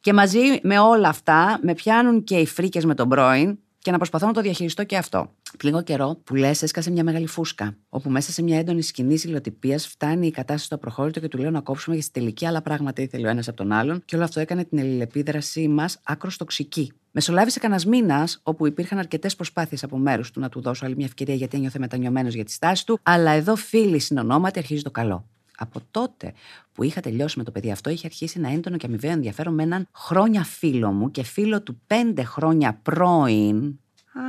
Και 0.00 0.12
μαζί 0.12 0.38
με 0.62 0.78
όλα 0.78 1.08
αυτά 1.08 1.58
με 1.62 1.74
πιάνουν 1.74 2.24
και 2.24 2.36
οι 2.36 2.46
φρίκες 2.46 2.84
με 2.84 2.94
τον 2.94 3.08
πρώην 3.08 3.58
και 3.78 3.90
να 3.90 3.96
προσπαθώ 3.96 4.26
να 4.26 4.32
το 4.32 4.40
διαχειριστώ 4.40 4.84
και 4.84 4.96
αυτό. 4.96 5.30
Πριν 5.58 5.82
καιρό 5.82 6.20
που 6.24 6.34
λες, 6.34 6.62
έσκασε 6.62 6.90
μια 6.90 7.04
μεγάλη 7.04 7.26
φούσκα, 7.26 7.76
όπου 7.88 8.10
μέσα 8.10 8.32
σε 8.32 8.42
μια 8.42 8.58
έντονη 8.58 8.82
σκηνή 8.82 9.14
ηλιοτυπία 9.24 9.78
φτάνει 9.78 10.26
η 10.26 10.30
κατάσταση 10.30 10.64
στο 10.64 10.78
προχώρητο 10.78 11.20
και 11.20 11.28
του 11.28 11.38
λέω 11.38 11.50
να 11.50 11.60
κόψουμε 11.60 11.94
για 11.94 12.04
στη 12.04 12.12
τελική 12.12 12.46
άλλα 12.46 12.62
πράγματα 12.62 13.02
ήθελε 13.02 13.26
ο 13.26 13.30
ένας 13.30 13.48
από 13.48 13.56
τον 13.56 13.72
άλλον, 13.72 14.02
και 14.04 14.16
όλο 14.16 14.24
αυτό 14.24 14.40
έκανε 14.40 14.64
την 14.64 14.78
ελληνεπίδρασή 14.78 15.68
μας 15.68 16.00
άκρο 16.04 16.30
τοξική. 16.36 16.92
Μεσολάβησε 17.10 17.58
κανένας 17.58 17.86
μήνας, 17.86 18.40
όπου 18.42 18.66
υπήρχαν 18.66 18.98
αρκετές 18.98 19.36
προσπάθειες 19.36 19.84
από 19.84 19.98
μέρους 19.98 20.30
του 20.30 20.40
να 20.40 20.48
του 20.48 20.60
δώσω 20.60 20.84
άλλη 20.84 20.96
μια 20.96 21.06
ευκαιρία 21.06 21.34
γιατί 21.34 21.56
ένιωθε 21.56 21.78
μετανιωμένος 21.78 22.34
για 22.34 22.44
τη 22.44 22.52
στάση 22.52 22.86
του, 22.86 22.98
αλλά 23.02 23.30
εδώ 23.30 23.56
φίλοι 23.56 23.98
συνονόματι 23.98 24.58
αρχίζει 24.58 24.82
το 24.82 24.90
καλό. 24.90 25.28
Από 25.56 25.80
τότε 25.90 26.32
που 26.73 26.82
είχα 26.82 27.00
τελειώσει 27.00 27.38
με 27.38 27.44
το 27.44 27.50
παιδί 27.50 27.70
αυτό, 27.70 27.90
είχε 27.90 28.06
αρχίσει 28.06 28.38
ένα 28.38 28.49
έντονο 28.49 28.76
και 28.76 28.87
αμοιβαίο 28.87 29.11
ενδιαφέρον 29.11 29.54
με 29.54 29.62
έναν 29.62 29.88
χρόνια 29.92 30.44
φίλο 30.44 30.92
μου 30.92 31.11
και 31.11 31.23
φίλο 31.23 31.62
του 31.62 31.80
πέντε 31.87 32.25
χρόνια 32.25 32.78
πρώην. 32.82 33.78
Α, 34.12 34.23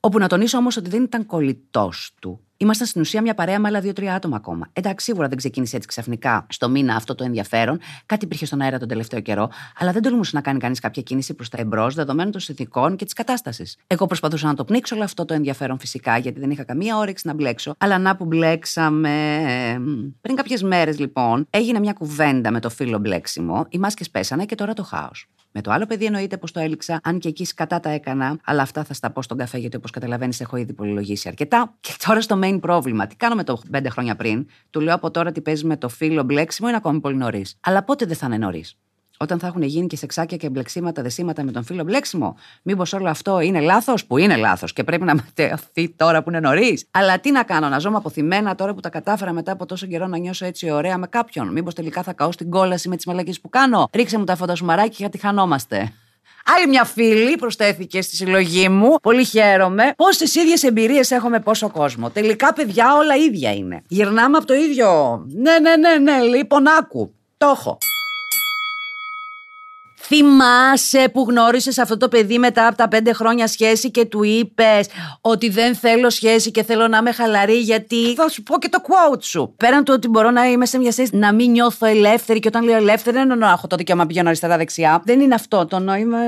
όπου 0.00 0.18
να 0.18 0.26
τονίσω 0.26 0.58
όμως 0.58 0.76
ότι 0.76 0.90
δεν 0.90 1.02
ήταν 1.02 1.26
κολλητός 1.26 2.12
του. 2.20 2.40
Ήμασταν 2.56 2.86
στην 2.86 3.00
ουσία 3.00 3.22
μια 3.22 3.34
παρέα 3.34 3.58
με 3.58 3.68
άλλα 3.68 3.80
δύο-τρία 3.80 4.14
άτομα 4.14 4.36
ακόμα. 4.36 4.68
Εντάξει, 4.72 5.04
σίγουρα 5.04 5.28
δεν 5.28 5.36
ξεκίνησε 5.36 5.76
έτσι 5.76 5.88
ξαφνικά 5.88 6.46
στο 6.48 6.68
μήνα 6.68 6.94
αυτό 6.94 7.14
το 7.14 7.24
ενδιαφέρον. 7.24 7.78
Κάτι 8.06 8.24
υπήρχε 8.24 8.46
στον 8.46 8.60
αέρα 8.60 8.78
τον 8.78 8.88
τελευταίο 8.88 9.20
καιρό, 9.20 9.50
αλλά 9.78 9.92
δεν 9.92 10.02
τολμούσε 10.02 10.30
να 10.34 10.40
κάνει 10.42 10.58
κανείς 10.58 10.80
κάποια 10.80 11.02
κίνηση 11.02 11.34
προς 11.34 11.48
τα 11.48 11.58
εμπρός 11.60 11.94
δεδομένων 11.94 12.32
των 12.32 12.40
συνθηκών 12.40 12.96
και 12.96 13.04
της 13.04 13.12
κατάστασης. 13.12 13.76
Εγώ 13.86 14.06
προσπαθούσα 14.06 14.46
να 14.46 14.54
το 14.54 14.64
πνίξω 14.64 14.94
όλο 14.94 15.04
αυτό 15.04 15.24
το 15.24 15.34
ενδιαφέρον 15.34 15.78
φυσικά, 15.78 16.18
γιατί 16.18 16.40
δεν 16.40 16.50
είχα 16.50 16.64
καμία 16.64 16.96
όρεξη 16.96 17.26
να 17.26 17.34
μπλέξω. 17.34 17.74
Αλλά 17.78 17.98
να 17.98 18.16
που 18.16 18.24
μπλέξαμε. 18.24 19.10
Πριν 20.20 20.36
κάποιες 20.36 20.62
μέρες 20.62 20.98
λοιπόν 20.98 21.46
έγινε 21.50 21.78
μια 21.78 21.92
κουβέντα 21.92 22.50
με 22.50 22.60
το 22.60 22.70
φίλο 22.70 22.98
μπλέξιμο, 22.98 23.66
οι 23.68 23.78
μάσκες 23.78 24.10
πέσανε 24.10 24.44
και 24.44 24.54
τώρα 24.54 24.72
το 24.72 24.82
χάος. 24.82 25.28
Με 25.52 25.60
το 25.60 25.70
άλλο 25.70 25.86
παιδί 25.86 26.04
εννοείται 26.04 26.36
πως 26.36 26.52
το 26.52 26.60
έλειξα, 26.60 27.00
αν 27.02 27.18
και 27.18 27.28
εκεί 27.28 27.46
κατά 27.54 27.80
τα 27.80 27.90
έκανα, 27.90 28.38
αλλά 28.44 28.62
αυτά 28.62 28.84
θα 28.84 28.94
στα 28.94 29.10
πω 29.10 29.22
στον 29.22 29.38
καφέ, 29.38 29.58
γιατί 29.58 29.76
όπως 29.76 29.90
καταλαβαίνεις, 29.90 30.40
έχω 30.40 30.56
ήδη 30.56 30.72
πολυλογήσει 30.72 31.28
αρκετά. 31.28 31.76
Και 31.80 31.92
τώρα 32.06 32.20
στο 32.20 32.40
main 32.42 32.58
πρόβλημα. 32.60 33.06
Τι 33.06 33.16
κάνω 33.16 33.34
με 33.34 33.44
το 33.44 33.60
πέντε 33.70 33.88
χρόνια 33.88 34.16
πριν, 34.16 34.46
του 34.70 34.80
λέω 34.80 34.94
από 34.94 35.10
τώρα 35.10 35.32
τι 35.32 35.40
παίζει 35.40 35.66
με 35.66 35.76
το 35.76 35.88
φίλο 35.88 36.22
μπλέξιμο, 36.22 36.68
είναι 36.68 36.76
ακόμη 36.76 37.00
πολύ 37.00 37.16
νωρίς. 37.16 37.56
Αλλά 37.60 37.82
πότε 37.82 38.06
δεν 38.06 38.16
θα 38.16 38.26
είναι 38.26 38.36
νωρίς; 38.36 38.76
Όταν 39.22 39.38
θα 39.38 39.46
έχουν 39.46 39.62
γίνει 39.62 39.86
και 39.86 39.96
σεξάκια 39.96 40.36
και 40.36 40.48
μπλεξίματα, 40.48 41.02
δεσίματα 41.02 41.44
με 41.44 41.52
τον 41.52 41.64
φίλο 41.64 41.82
μπλέξιμο. 41.82 42.36
Μήπως 42.62 42.92
όλο 42.92 43.08
αυτό 43.08 43.40
είναι 43.40 43.60
λάθος, 43.60 44.06
που 44.06 44.18
είναι 44.18 44.36
λάθος 44.36 44.72
και 44.72 44.84
πρέπει 44.84 45.04
να 45.04 45.14
ματαιωθεί 45.14 45.94
τώρα 45.96 46.22
που 46.22 46.30
είναι 46.30 46.40
νωρίς. 46.40 46.86
Αλλά 46.90 47.18
τι 47.18 47.30
να 47.30 47.42
κάνω, 47.42 47.68
να 47.68 47.78
ζω 47.78 47.90
αποθυμένα 47.94 48.54
τώρα 48.54 48.74
που 48.74 48.80
τα 48.80 48.88
κατάφερα 48.88 49.32
μετά 49.32 49.52
από 49.52 49.66
τόσο 49.66 49.86
καιρό 49.86 50.06
να 50.06 50.18
νιώσω 50.18 50.44
έτσι 50.46 50.70
ωραία 50.70 50.98
με 50.98 51.06
κάποιον. 51.06 51.52
Μήπως 51.52 51.74
τελικά 51.74 52.02
θα 52.02 52.12
καώ 52.12 52.32
στην 52.32 52.50
κόλαση 52.50 52.88
με 52.88 52.96
τις 52.96 53.06
μαλακίες 53.06 53.40
που 53.40 53.48
κάνω. 53.48 53.88
Ρίξε 53.92 54.18
μου 54.18 54.24
τα 54.24 54.36
φωτοσουμαράκια 54.36 54.96
γιατί 54.98 55.18
χανόμαστε. 55.18 55.92
Άλλη 56.56 56.66
μια 56.68 56.84
φίλη 56.84 57.36
προσθέθηκε 57.36 58.02
στη 58.02 58.16
συλλογή 58.16 58.68
μου. 58.68 58.94
Πολύ 59.02 59.24
χαίρομαι. 59.24 59.92
Πόσες 59.96 60.34
ίδιες 60.34 60.62
εμπειρίες 60.62 61.10
έχω 61.10 61.28
με 61.28 61.40
πόσο 61.40 61.70
κόσμο. 61.70 62.10
Τελικά, 62.10 62.52
παιδιά, 62.52 62.94
όλα 62.96 63.16
ίδια 63.16 63.54
είναι. 63.54 63.82
Γυρνάμε 63.88 64.36
από 64.36 64.46
το 64.46 64.54
ίδιο. 64.54 65.20
Ναι, 65.28 65.58
ναι, 65.58 65.76
ναι, 65.76 65.98
ναι. 65.98 66.22
Λοιπόν, 66.22 66.68
άκου. 66.78 67.14
Το 67.36 67.46
έχω. 67.46 67.78
Θυμάσαι 70.12 71.08
που 71.12 71.26
γνώρισες 71.28 71.78
αυτό 71.78 71.96
το 71.96 72.08
παιδί 72.08 72.38
μετά 72.38 72.66
από 72.66 72.76
τα 72.76 72.88
πέντε 72.88 73.12
χρόνια 73.12 73.46
σχέση 73.46 73.90
και 73.90 74.04
του 74.04 74.22
είπες 74.22 74.88
ότι 75.20 75.48
δεν 75.48 75.74
θέλω 75.74 76.10
σχέση 76.10 76.50
και 76.50 76.62
θέλω 76.62 76.88
να 76.88 76.98
είμαι 76.98 77.12
χαλαρή 77.12 77.58
γιατί 77.58 78.14
θα 78.14 78.28
σου 78.28 78.42
πω 78.42 78.58
και 78.58 78.68
το 78.68 78.78
quote 78.82 79.22
σου. 79.22 79.54
Πέραν 79.56 79.84
του 79.84 79.92
ότι 79.96 80.08
μπορώ 80.08 80.30
να 80.30 80.44
είμαι 80.44 80.66
σε 80.66 80.78
μια 80.78 80.92
σχέση 80.92 81.16
να 81.16 81.32
μην 81.32 81.50
νιώθω 81.50 81.86
ελεύθερη 81.86 82.38
και 82.38 82.48
όταν 82.48 82.64
λέω 82.64 82.76
ελεύθερη 82.76 83.16
δεν 83.16 83.30
εννοώ 83.30 83.48
να 83.48 83.52
έχω 83.52 83.66
το 83.66 83.76
δικαίωμα 83.76 84.02
να 84.02 84.08
πηγαίνω 84.08 84.28
αριστερά-δεξιά. 84.28 85.02
Δεν 85.04 85.20
είναι 85.20 85.34
αυτό 85.34 85.66
το 85.66 85.78
νόημα. 85.78 86.18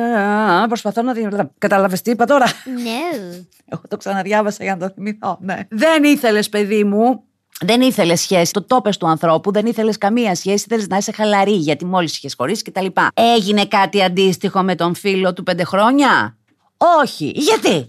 Προσπαθώ 0.69 1.03
να 1.03 1.13
δει. 1.13 1.29
Κατάλαβες 1.59 2.03
τι 2.03 2.11
είπα 2.11 2.25
τώρα; 2.25 2.47
No. 2.47 3.45
Εγώ 3.73 3.83
το 3.89 3.97
ξαναδιάβασα 3.97 4.65
για 4.65 4.77
να 4.77 4.87
το 4.87 4.93
θυμηθώ, 4.95 5.39
ναι. 5.41 5.59
Δεν 5.69 6.05
ήθελες, 6.05 6.49
παιδί 6.49 6.85
μου, 6.85 7.25
δεν 7.65 7.81
ήθελες 7.81 8.21
σχέση. 8.21 8.53
Το 8.53 8.63
τόπες 8.63 8.97
του 8.97 9.07
ανθρώπου, 9.09 9.53
δεν 9.53 9.67
ήθελες 9.67 9.99
καμία 9.99 10.35
σχέση. 10.35 10.67
Θέλεις 10.69 10.87
να 10.87 10.97
είσαι 10.97 11.13
χαλαρή 11.13 11.55
γιατί 11.55 11.85
μόλις 11.85 12.17
είχες 12.17 12.35
χωρίσει 12.35 12.63
κτλ. 12.63 12.87
Έγινε 13.15 13.67
κάτι 13.67 14.03
αντίστοιχο 14.03 14.63
με 14.63 14.75
τον 14.75 14.95
φίλο 14.95 15.33
του 15.33 15.43
πέντε 15.43 15.65
χρόνια; 15.65 16.37
Όχι. 17.03 17.33
Γιατί; 17.35 17.87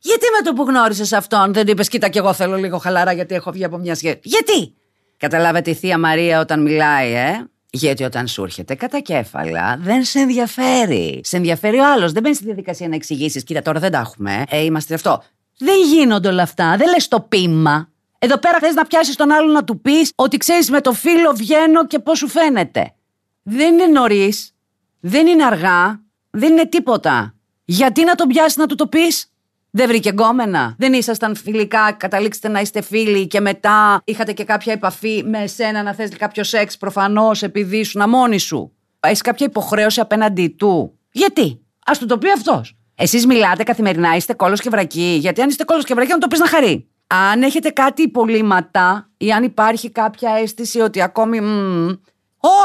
Γιατί 0.00 0.26
με 0.38 0.44
το 0.44 0.52
που 0.52 0.62
γνώρισες 0.62 1.12
αυτόν 1.12 1.52
δεν 1.52 1.64
του 1.64 1.70
είπες, 1.70 1.88
Κοίτα, 1.88 2.08
και 2.08 2.18
εγώ 2.18 2.32
θέλω 2.32 2.56
λίγο 2.56 2.78
χαλαρά 2.78 3.12
γιατί 3.12 3.34
έχω 3.34 3.50
βγει 3.50 3.64
από 3.64 3.78
μια 3.78 3.94
σχέση. 3.94 4.18
Γιατί; 4.22 4.74
Καταλάβατε 5.16 5.70
η 5.70 5.74
θεία 5.74 5.98
Μαρία 5.98 6.40
όταν 6.40 6.62
μιλάει, 6.62 7.12
ε; 7.12 7.48
Γιατί 7.70 8.04
όταν 8.04 8.26
σου 8.26 8.42
έρχεται 8.42 8.74
κατά 8.74 9.00
κέφαλα 9.00 9.76
δεν 9.80 10.04
σε 10.04 10.18
ενδιαφέρει. 10.18 11.20
Σε 11.24 11.36
ενδιαφέρει 11.36 11.78
ο 11.78 11.92
άλλος. 11.92 12.12
Δεν 12.12 12.22
μπαίνεις 12.22 12.36
στη 12.36 12.46
διαδικασία 12.46 12.88
να 12.88 12.94
εξηγήσεις. 12.94 13.44
Κοίτα, 13.44 13.62
τώρα 13.62 13.80
δεν 13.80 13.90
τα 13.90 13.98
έχουμε. 13.98 14.44
Ε, 14.48 14.64
είμαστε 14.64 14.94
αυτό. 14.94 15.22
Δεν 15.58 15.74
γίνονται 15.94 16.28
όλα 16.28 16.42
αυτά. 16.42 16.76
Δεν 16.76 16.88
λες 16.88 17.08
το 17.08 17.20
πείμα. 17.20 17.88
Εδώ 18.24 18.38
πέρα 18.38 18.58
θες 18.58 18.74
να 18.74 18.84
πιάσεις 18.84 19.16
τον 19.16 19.30
άλλον 19.30 19.52
να 19.52 19.64
του 19.64 19.80
πεις 19.80 20.12
ότι 20.14 20.36
ξέρεις 20.36 20.70
με 20.70 20.80
το 20.80 20.92
φίλο 20.92 21.32
βγαίνω 21.32 21.86
και 21.86 21.98
πώς 21.98 22.18
σου 22.18 22.28
φαίνεται. 22.28 22.94
Δεν 23.42 23.72
είναι 23.72 23.86
νωρίς. 23.86 24.54
Δεν 25.00 25.26
είναι 25.26 25.44
αργά. 25.44 26.00
Δεν 26.30 26.52
είναι 26.52 26.66
τίποτα. 26.66 27.34
Γιατί 27.64 28.04
να 28.04 28.14
τον 28.14 28.28
πιάσεις 28.28 28.56
να 28.56 28.66
του 28.66 28.74
το 28.74 28.86
πεις; 28.86 29.32
Δεν 29.70 29.86
βρήκε 29.88 30.10
γκόμενα. 30.10 30.74
Δεν 30.78 30.92
ήσασταν 30.92 31.36
φιλικά, 31.36 31.92
καταλήξετε 31.92 32.48
να 32.48 32.60
είστε 32.60 32.80
φίλοι 32.82 33.26
και 33.26 33.40
μετά 33.40 34.02
είχατε 34.04 34.32
και 34.32 34.44
κάποια 34.44 34.72
επαφή 34.72 35.22
με 35.26 35.42
εσένα 35.42 35.82
να 35.82 35.94
θες 35.94 36.16
κάποιο 36.18 36.44
σεξ 36.44 36.76
προφανώς 36.76 37.42
επειδή 37.42 37.78
ήσουν 37.78 38.08
μόνη 38.08 38.38
σου. 38.38 38.72
Έχεις 39.00 39.20
κάποια 39.20 39.46
υποχρέωση 39.46 40.00
απέναντί 40.00 40.48
του; 40.48 40.98
Γιατί; 41.10 41.60
Α 41.86 41.92
του 41.98 42.06
το 42.06 42.18
πει 42.18 42.30
αυτός. 42.30 42.76
Εσείς 42.94 43.26
μιλάτε 43.26 43.62
καθημερινά, 43.62 44.16
είστε 44.16 44.34
κόλος 44.34 44.60
και 44.60 44.70
βρακή. 44.70 45.16
Γιατί 45.20 45.40
αν 45.40 45.48
είστε 45.48 45.64
κόλος 45.64 45.84
και 45.84 45.94
βρακή, 45.94 46.10
να 46.10 46.18
το 46.18 46.28
πεις 46.28 46.38
να 46.38 46.46
χαρεί. 46.46 46.88
Αν 47.16 47.42
έχετε 47.42 47.68
κάτι 47.70 48.02
υπολείμματα 48.02 49.10
ή 49.16 49.32
αν 49.32 49.42
υπάρχει 49.42 49.90
κάποια 49.90 50.30
αίσθηση 50.42 50.80
ότι 50.80 51.02
ακόμη. 51.02 51.40
μ, 51.40 51.88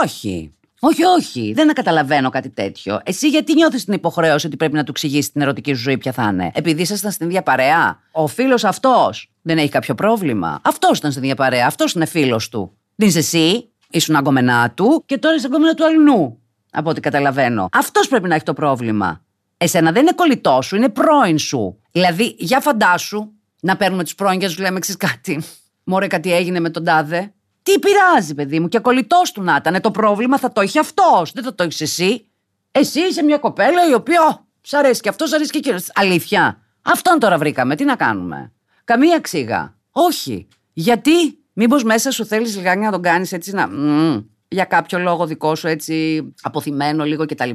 όχι. 0.03 0.53
Όχι, 0.79 1.03
όχι. 1.03 1.53
Δεν 1.55 1.73
καταλαβαίνω 1.73 2.29
κάτι 2.29 2.49
τέτοιο. 2.49 2.99
Εσύ 3.03 3.27
γιατί 3.27 3.53
νιώθεις 3.53 3.85
την 3.85 3.93
υποχρέωση 3.93 4.47
ότι 4.47 4.55
πρέπει 4.55 4.73
να 4.73 4.83
του 4.83 4.91
εξηγήσεις 4.91 5.31
την 5.31 5.41
ερωτική 5.41 5.73
σου 5.73 5.81
ζωή 5.81 5.97
ποια 5.97 6.11
θα 6.11 6.29
είναι; 6.31 6.51
Επειδή 6.53 6.81
ήσασταν 6.81 7.11
στην 7.11 7.27
ίδια 7.27 7.43
παρέα. 7.43 7.99
Ο 8.11 8.27
φίλος 8.27 8.63
αυτός 8.63 9.31
δεν 9.41 9.57
έχει 9.57 9.69
κάποιο 9.69 9.95
πρόβλημα. 9.95 10.59
Αυτός 10.63 10.97
ήταν 10.97 11.11
στην 11.11 11.23
ίδια 11.23 11.35
παρέα. 11.35 11.65
Αυτός 11.67 11.93
είναι 11.93 12.05
φίλος 12.05 12.49
του. 12.49 12.77
Δεν 12.95 13.07
είσαι 13.07 13.17
εσύ. 13.19 13.69
Ήσουν 13.89 14.15
αγκομενά 14.15 14.71
του 14.71 15.03
και 15.05 15.17
τώρα 15.17 15.35
είσαι 15.35 15.45
αγκομενά 15.45 15.73
του 15.73 15.85
αλλού. 15.85 16.41
Από 16.71 16.89
ό,τι 16.89 16.99
καταλαβαίνω. 16.99 17.69
Αυτός 17.71 18.07
πρέπει 18.07 18.27
να 18.27 18.35
έχει 18.35 18.43
το 18.43 18.53
πρόβλημα. 18.53 19.21
Εσένα 19.57 19.91
δεν 19.91 20.01
είναι 20.01 20.11
κολλητό 20.15 20.61
σου, 20.61 20.75
είναι 20.75 20.89
πρώην 20.89 21.37
σου. 21.37 21.81
Δηλαδή, 21.91 22.35
για 22.37 22.59
φαντάσου 22.59 23.31
να 23.59 23.77
παίρνουμε 23.77 24.03
τους 24.03 24.15
πρώην 24.15 24.39
και 24.39 24.45
να 24.45 24.51
τους 24.51 24.61
λέμε 24.61 24.77
εξή 24.77 24.97
κάτι. 24.97 25.43
Μωρέ, 25.83 26.07
κάτι 26.07 26.33
έγινε 26.33 26.59
με 26.59 26.69
τον 26.69 26.83
τάδε. 26.83 27.33
Τι 27.63 27.79
πειράζει, 27.79 28.33
παιδί 28.35 28.59
μου, 28.59 28.67
και 28.67 28.79
κολλητός 28.79 29.31
του 29.31 29.41
να 29.41 29.55
ήταν. 29.55 29.81
Το 29.81 29.91
πρόβλημα 29.91 30.37
θα 30.37 30.51
το 30.51 30.61
έχει 30.61 30.79
αυτός, 30.79 31.31
δεν 31.31 31.43
θα 31.43 31.55
το 31.55 31.63
έχεις 31.63 31.81
εσύ. 31.81 32.27
Εσύ 32.71 32.99
είσαι 32.99 33.23
μια 33.23 33.37
κοπέλα 33.37 33.89
η 33.89 33.93
οποία. 33.93 34.21
«Ω, 34.21 34.47
Σ' 34.61 34.73
αρέσει 34.73 35.01
και 35.01 35.09
αυτός, 35.09 35.29
σ' 35.29 35.33
αρέσει 35.33 35.51
και 35.51 35.57
εκείνος. 35.57 35.91
Αλήθεια. 35.93 36.61
Αυτόν 36.81 37.19
τώρα 37.19 37.37
βρήκαμε. 37.37 37.75
Τι 37.75 37.83
να 37.83 37.95
κάνουμε. 37.95 38.51
Καμία 38.83 39.19
ξύγα. 39.19 39.77
Όχι. 39.91 40.47
Γιατί, 40.73 41.39
μήπως 41.53 41.83
μέσα 41.83 42.11
σου 42.11 42.25
θέλεις 42.25 42.55
λιγάκι 42.55 42.79
να 42.79 42.91
τον 42.91 43.01
κάνεις 43.01 43.31
έτσι 43.31 43.51
να. 43.51 43.67
μμμ, 43.67 44.21
για 44.47 44.65
κάποιο 44.65 44.99
λόγο 44.99 45.25
δικό 45.25 45.55
σου 45.55 45.67
έτσι 45.67 46.23
αποθυμένο 46.41 47.03
λίγο 47.03 47.25
κτλ. 47.25 47.49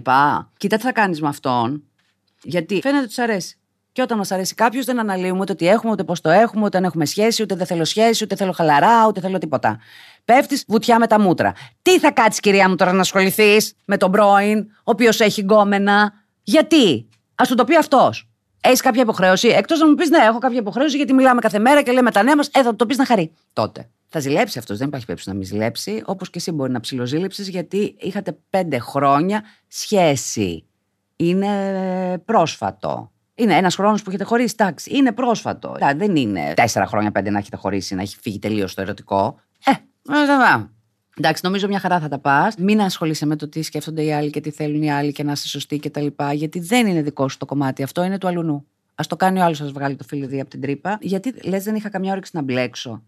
Κοίτα 0.56 0.76
τι 0.76 0.82
θα 0.82 0.92
κάνεις 0.92 1.20
με 1.20 1.28
αυτόν. 1.28 1.84
Γιατί 2.42 2.80
φαίνεται 2.82 3.04
ότι 3.04 3.12
σ' 3.12 3.18
αρέσει. 3.18 3.58
Και 3.94 4.02
όταν 4.02 4.18
μας 4.18 4.30
αρέσει 4.30 4.54
κάποιος, 4.54 4.84
δεν 4.84 4.98
αναλύουμε 4.98 5.40
ούτε 5.40 5.54
τι 5.54 5.68
έχουμε, 5.68 5.92
ούτε 5.92 6.04
πώς 6.04 6.20
το 6.20 6.30
έχουμε, 6.30 6.64
ούτε 6.64 6.76
αν 6.76 6.84
έχουμε 6.84 7.04
σχέση, 7.04 7.42
ούτε 7.42 7.54
δεν 7.54 7.66
θέλω 7.66 7.84
σχέση, 7.84 8.24
ούτε 8.24 8.36
θέλω 8.36 8.52
χαλαρά, 8.52 9.06
ούτε 9.06 9.20
θέλω 9.20 9.38
τίποτα. 9.38 9.78
Πέφτεις 10.24 10.64
βουτιά 10.66 10.98
με 10.98 11.06
τα 11.06 11.20
μούτρα. 11.20 11.52
Τι 11.82 11.98
θα 11.98 12.10
κάτσεις, 12.10 12.40
κυρία 12.40 12.68
μου, 12.68 12.74
τώρα 12.74 12.92
να 12.92 13.00
ασχοληθείς 13.00 13.74
με 13.84 13.96
τον 13.96 14.10
πρώην, 14.10 14.58
ο 14.58 14.82
οποίος 14.84 15.20
έχει 15.20 15.40
γκόμενα; 15.40 16.12
Γιατί; 16.42 17.08
Α 17.34 17.44
του 17.48 17.54
το 17.54 17.64
πει 17.64 17.76
αυτός. 17.76 18.28
Έχεις 18.60 18.80
κάποια 18.80 19.02
υποχρέωση, 19.02 19.48
εκτός 19.48 19.78
να 19.78 19.88
μου 19.88 19.94
πεις 19.94 20.08
ναι, 20.10 20.18
έχω 20.18 20.38
κάποια 20.38 20.58
υποχρέωση 20.58 20.96
γιατί 20.96 21.12
μιλάμε 21.12 21.40
κάθε 21.40 21.58
μέρα 21.58 21.82
και 21.82 21.92
λέμε 21.92 22.10
τα 22.10 22.22
νέα 22.22 22.36
μας, 22.36 22.48
ε, 22.52 22.62
θα 22.62 22.70
του 22.70 22.76
το 22.76 22.86
πεις 22.86 22.96
να 22.96 23.06
χαρεί. 23.06 23.32
Τότε. 23.52 23.88
Θα 24.08 24.20
ζηλέψει 24.20 24.58
αυτός, 24.58 24.78
δεν 24.78 24.86
υπάρχει 24.86 25.06
περίπτωση 25.06 25.36
να 25.36 25.42
μην 25.42 25.48
ζηλέψει, 25.52 26.02
όπως 26.06 26.30
και 26.30 26.38
εσύ 26.38 26.52
μπορεί 26.52 26.72
να 26.72 26.80
ψιλοζήλεψεις 26.80 27.48
γιατί 27.48 27.96
είχατε 27.98 28.38
πέντε 28.50 28.78
χρόνια 28.78 29.42
σχέση. 29.68 30.66
Είναι 31.16 32.22
πρόσφατο. 32.24 33.08
Είναι 33.34 33.54
ένας 33.54 33.74
χρόνος 33.74 34.02
που 34.02 34.10
έχετε 34.10 34.24
χωρίσει, 34.24 34.54
εντάξει, 34.58 34.96
είναι 34.96 35.12
πρόσφατο. 35.12 35.74
Δηλαδή, 35.76 36.06
δεν 36.06 36.16
είναι 36.16 36.52
τέσσερα 36.54 36.86
χρόνια, 36.86 37.10
πέντε 37.10 37.30
να 37.30 37.38
έχετε 37.38 37.56
χωρίσει, 37.56 37.94
να 37.94 38.02
έχει 38.02 38.16
φύγει 38.20 38.38
τελείως 38.38 38.74
το 38.74 38.80
ερωτικό. 38.80 39.38
Ε, 39.64 39.70
ε, 39.70 39.74
ε, 39.74 40.56
ε. 40.56 40.68
Εντάξει, 41.16 41.40
νομίζω 41.44 41.68
μια 41.68 41.78
χαρά 41.78 42.00
θα 42.00 42.08
τα 42.08 42.18
πας. 42.18 42.54
Μην 42.56 42.80
ασχολείσαι 42.80 43.26
με 43.26 43.36
το 43.36 43.48
τι 43.48 43.62
σκέφτονται 43.62 44.02
οι 44.02 44.12
άλλοι 44.12 44.30
και 44.30 44.40
τι 44.40 44.50
θέλουν 44.50 44.82
οι 44.82 44.92
άλλοι 44.92 45.12
και 45.12 45.22
να 45.22 45.32
είσαι 45.32 45.48
σωστή 45.48 45.78
κτλ. 45.78 46.06
Γιατί 46.32 46.60
δεν 46.60 46.86
είναι 46.86 47.02
δικό 47.02 47.28
σου 47.28 47.36
το 47.38 47.46
κομμάτι. 47.46 47.82
Αυτό 47.82 48.04
είναι 48.04 48.18
του 48.18 48.28
αλουνού. 48.28 48.66
Α 48.94 49.04
το 49.08 49.16
κάνει 49.16 49.38
ο 49.38 49.44
άλλος, 49.44 49.56
σα 49.56 49.66
βγάλει 49.66 49.96
το 49.96 50.04
φίλο 50.04 50.40
από 50.40 50.50
την 50.50 50.60
τρύπα. 50.60 50.98
Γιατί 51.00 51.34
λες, 51.44 51.64
δεν 51.64 51.74
είχα 51.74 51.88
καμιά 51.88 52.12
όρεξη 52.12 52.30
να 52.34 52.42
μπλέξω. 52.42 53.02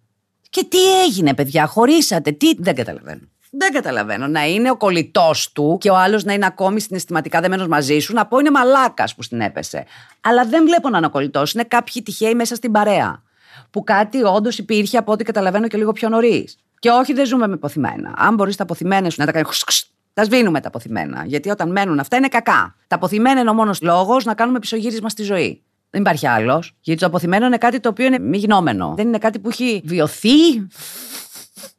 Και 0.51 0.65
τι 0.65 1.03
έγινε, 1.05 1.35
παιδιά, 1.35 1.67
χωρίσατε. 1.67 2.33
Τι. 2.33 2.55
Δεν 2.59 2.75
καταλαβαίνω. 2.75 3.29
Δεν 3.59 3.73
καταλαβαίνω. 3.73 4.27
Να 4.27 4.47
είναι 4.47 4.71
ο 4.71 4.77
κολλητός 4.77 5.53
του 5.53 5.79
και 5.81 5.91
ο 5.91 5.97
άλλος 5.97 6.25
να 6.25 6.33
είναι 6.33 6.47
ακόμη 6.47 6.81
συναισθηματικά 6.81 7.41
δεμένος 7.41 7.67
μαζί 7.67 7.99
σου, 7.99 8.15
να 8.15 8.27
πω 8.27 8.39
είναι 8.39 8.51
μαλάκας 8.51 9.15
που 9.15 9.23
στην 9.23 9.41
έπεσε. 9.41 9.85
Αλλά 10.21 10.45
δεν 10.45 10.65
βλέπω 10.65 10.89
να 10.89 10.99
είναι 10.99 11.07
ο 11.07 11.11
κολλητός. 11.11 11.53
Είναι 11.53 11.65
κάποιοι 11.65 12.03
τυχαίοι 12.03 12.35
μέσα 12.35 12.55
στην 12.55 12.73
παρέα. 12.73 13.23
Που 13.71 13.85
κάτι 13.85 14.23
όντως 14.23 14.59
υπήρχε 14.59 14.99
από 14.99 15.13
ό,τι 15.13 15.25
καταλαβαίνω 15.25 15.69
και 15.69 15.77
λίγο 15.77 15.93
πιο 15.93 16.09
νωρίς. 16.09 16.59
Και 16.79 16.91
όχι, 16.91 17.13
δεν 17.13 17.27
ζούμε 17.27 17.47
με 17.47 17.55
αποθυμένα. 17.55 18.15
Αν 18.17 18.35
μπορείς 18.35 18.57
τα 18.57 18.63
αποθυμένα 18.63 19.11
σου 19.11 19.17
να 19.21 19.27
τα 19.27 19.33
κάνεις. 19.33 19.91
Τα 20.15 20.25
σβήνουμε 20.25 20.61
τα 20.61 20.69
αποθυμένα. 20.69 21.25
Γιατί 21.27 21.51
όταν 21.51 21.71
μένουν 21.71 21.99
αυτά 21.99 22.17
είναι 22.17 22.29
κακά. 22.29 22.75
Τα 22.87 22.97
αποθυμένα 22.97 23.41
είναι 23.41 23.51
ο 23.51 23.55
μόνος 23.55 23.83
λόγος 23.83 24.25
να 24.25 24.35
κάνουμε 24.35 24.59
πισωγύρισμα 24.59 25.09
στη 25.09 25.23
ζωή. 25.23 25.63
Δεν 25.91 26.01
υπάρχει 26.01 26.27
άλλος. 26.27 26.75
Γιατί 26.81 27.01
το 27.01 27.07
αποθυμένο 27.07 27.47
είναι 27.47 27.59
κάτι 27.59 27.81
το 27.81 27.89
οποίο 27.89 28.07
είναι 28.07 28.19
μη 28.19 28.37
γινόμενο. 28.37 28.95
Δεν 28.97 29.07
είναι 29.07 29.19
κάτι 29.19 29.39
που 29.39 29.49
έχει 29.49 29.83
βιωθεί. 29.85 30.67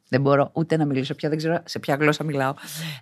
Δεν 0.08 0.20
μπορώ 0.20 0.50
ούτε 0.52 0.76
να 0.76 0.84
μιλήσω 0.84 1.14
πια, 1.14 1.28
δεν 1.28 1.38
ξέρω 1.38 1.62
σε 1.64 1.78
ποια 1.78 1.94
γλώσσα 1.94 2.24
μιλάω. 2.24 2.54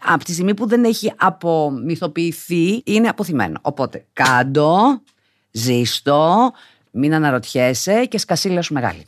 Από 0.03 0.25
τη 0.25 0.33
στιγμή 0.33 0.55
που 0.55 0.67
δεν 0.67 0.85
έχει 0.85 1.13
απομυθοποιηθεί, 1.17 2.83
είναι 2.85 3.09
αποθυμένο. 3.09 3.59
Οπότε, 3.63 4.07
κάντο, 4.13 5.03
ζήστο, 5.51 6.53
μην 6.91 7.15
αναρωτιέσαι 7.15 8.05
και 8.05 8.19
σκασίλα 8.19 8.63
σου 8.63 8.75
μεγάλη. 8.75 9.07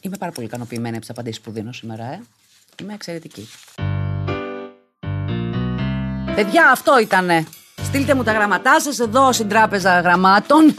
Είμαι 0.00 0.16
πάρα 0.16 0.32
πολύ 0.32 0.46
ικανοποιημένη 0.46 0.90
από 0.90 1.00
τις 1.00 1.10
απαντήσεις 1.10 1.40
που 1.40 1.50
δίνω 1.50 1.72
σήμερα, 1.72 2.04
ε. 2.04 2.22
Είμαι 2.82 2.94
εξαιρετική. 2.94 3.48
Παιδιά, 6.34 6.70
αυτό 6.70 6.98
ήτανε. 6.98 7.46
Στείλτε 7.82 8.14
μου 8.14 8.22
τα 8.22 8.32
γραμματά 8.32 8.80
σας 8.80 8.98
εδώ 8.98 9.32
στην 9.32 9.48
τράπεζα 9.48 10.00
γραμμάτων. 10.00 10.74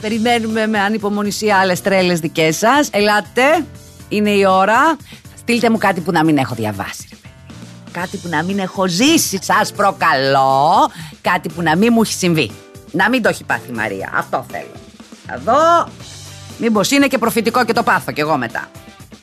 Περιμένουμε 0.00 0.66
με 0.66 0.78
ανυπομονησία 0.78 1.58
άλλες 1.58 1.80
τρέλες 1.80 2.20
δικές 2.20 2.56
σας. 2.56 2.90
Ελάτε, 2.92 3.66
είναι 4.10 4.30
η 4.30 4.44
ώρα. 4.44 4.96
Στείλτε 5.38 5.70
μου 5.70 5.78
κάτι 5.78 6.00
που 6.00 6.12
να 6.12 6.24
μην 6.24 6.36
έχω 6.38 6.54
διαβάσει. 6.54 7.06
ρε 7.10 7.16
παιδί. 7.22 7.34
Κάτι 7.92 8.16
που 8.16 8.28
να 8.28 8.42
μην 8.42 8.58
έχω 8.58 8.88
ζήσει. 8.88 9.38
Σας 9.42 9.72
προκαλώ. 9.72 10.90
Κάτι 11.20 11.48
που 11.48 11.62
να 11.62 11.76
μην 11.76 11.88
μου 11.92 12.02
έχει 12.02 12.12
συμβεί. 12.12 12.50
Να 12.92 13.08
μην 13.08 13.22
το 13.22 13.28
έχει 13.28 13.44
πάθει 13.44 13.70
η 13.70 13.74
Μαρία. 13.74 14.10
Αυτό 14.14 14.46
θέλω. 14.50 14.72
Θα 15.26 15.38
δω. 15.44 15.92
Μήπως 16.58 16.90
είναι 16.90 17.06
και 17.06 17.18
προφητικό 17.18 17.64
και 17.64 17.72
το 17.72 17.82
πάθω 17.82 18.12
κι 18.12 18.20
εγώ 18.20 18.36
μετά. 18.36 18.68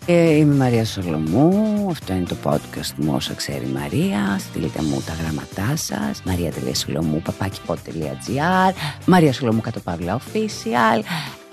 Ε, 0.09 0.31
είμαι 0.31 0.53
η 0.53 0.57
Μαρία 0.57 0.85
Σολομού, 0.85 1.87
αυτό 1.91 2.13
είναι 2.13 2.25
το 2.25 2.35
podcast 2.43 2.91
μου 2.95 3.13
όσα 3.15 3.33
ξέρει 3.33 3.65
η 3.65 3.77
Μαρία. 3.79 4.39
Στείλτε 4.39 4.81
μου 4.81 5.03
τα 5.05 5.13
γράμματά 5.21 5.75
σας, 5.75 6.21
maria.solomou, 6.25 7.21
papakipod.gr, 7.29 8.73
Μαρία 9.05 9.33
Σολομού 9.33 9.61
κάτω 9.61 9.79
παύλα 9.79 10.19
official. 10.19 11.01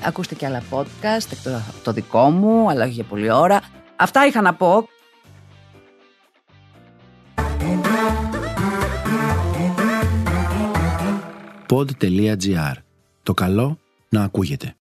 Ακούστε 0.02 0.34
και 0.34 0.46
άλλα 0.46 0.62
podcast, 0.70 1.36
το, 1.42 1.60
το 1.84 1.92
δικό 1.92 2.30
μου, 2.30 2.70
αλλά 2.70 2.84
όχι 2.84 2.92
για 2.92 3.04
πολλή 3.04 3.30
ώρα. 3.30 3.60
Αυτά 3.96 4.26
είχα 4.26 4.40
να 4.40 4.54
πω. 4.54 4.88
Pod.gr. 11.68 12.74
Το 13.22 13.34
καλό 13.34 13.78
να 14.08 14.22
ακούγεται. 14.22 14.72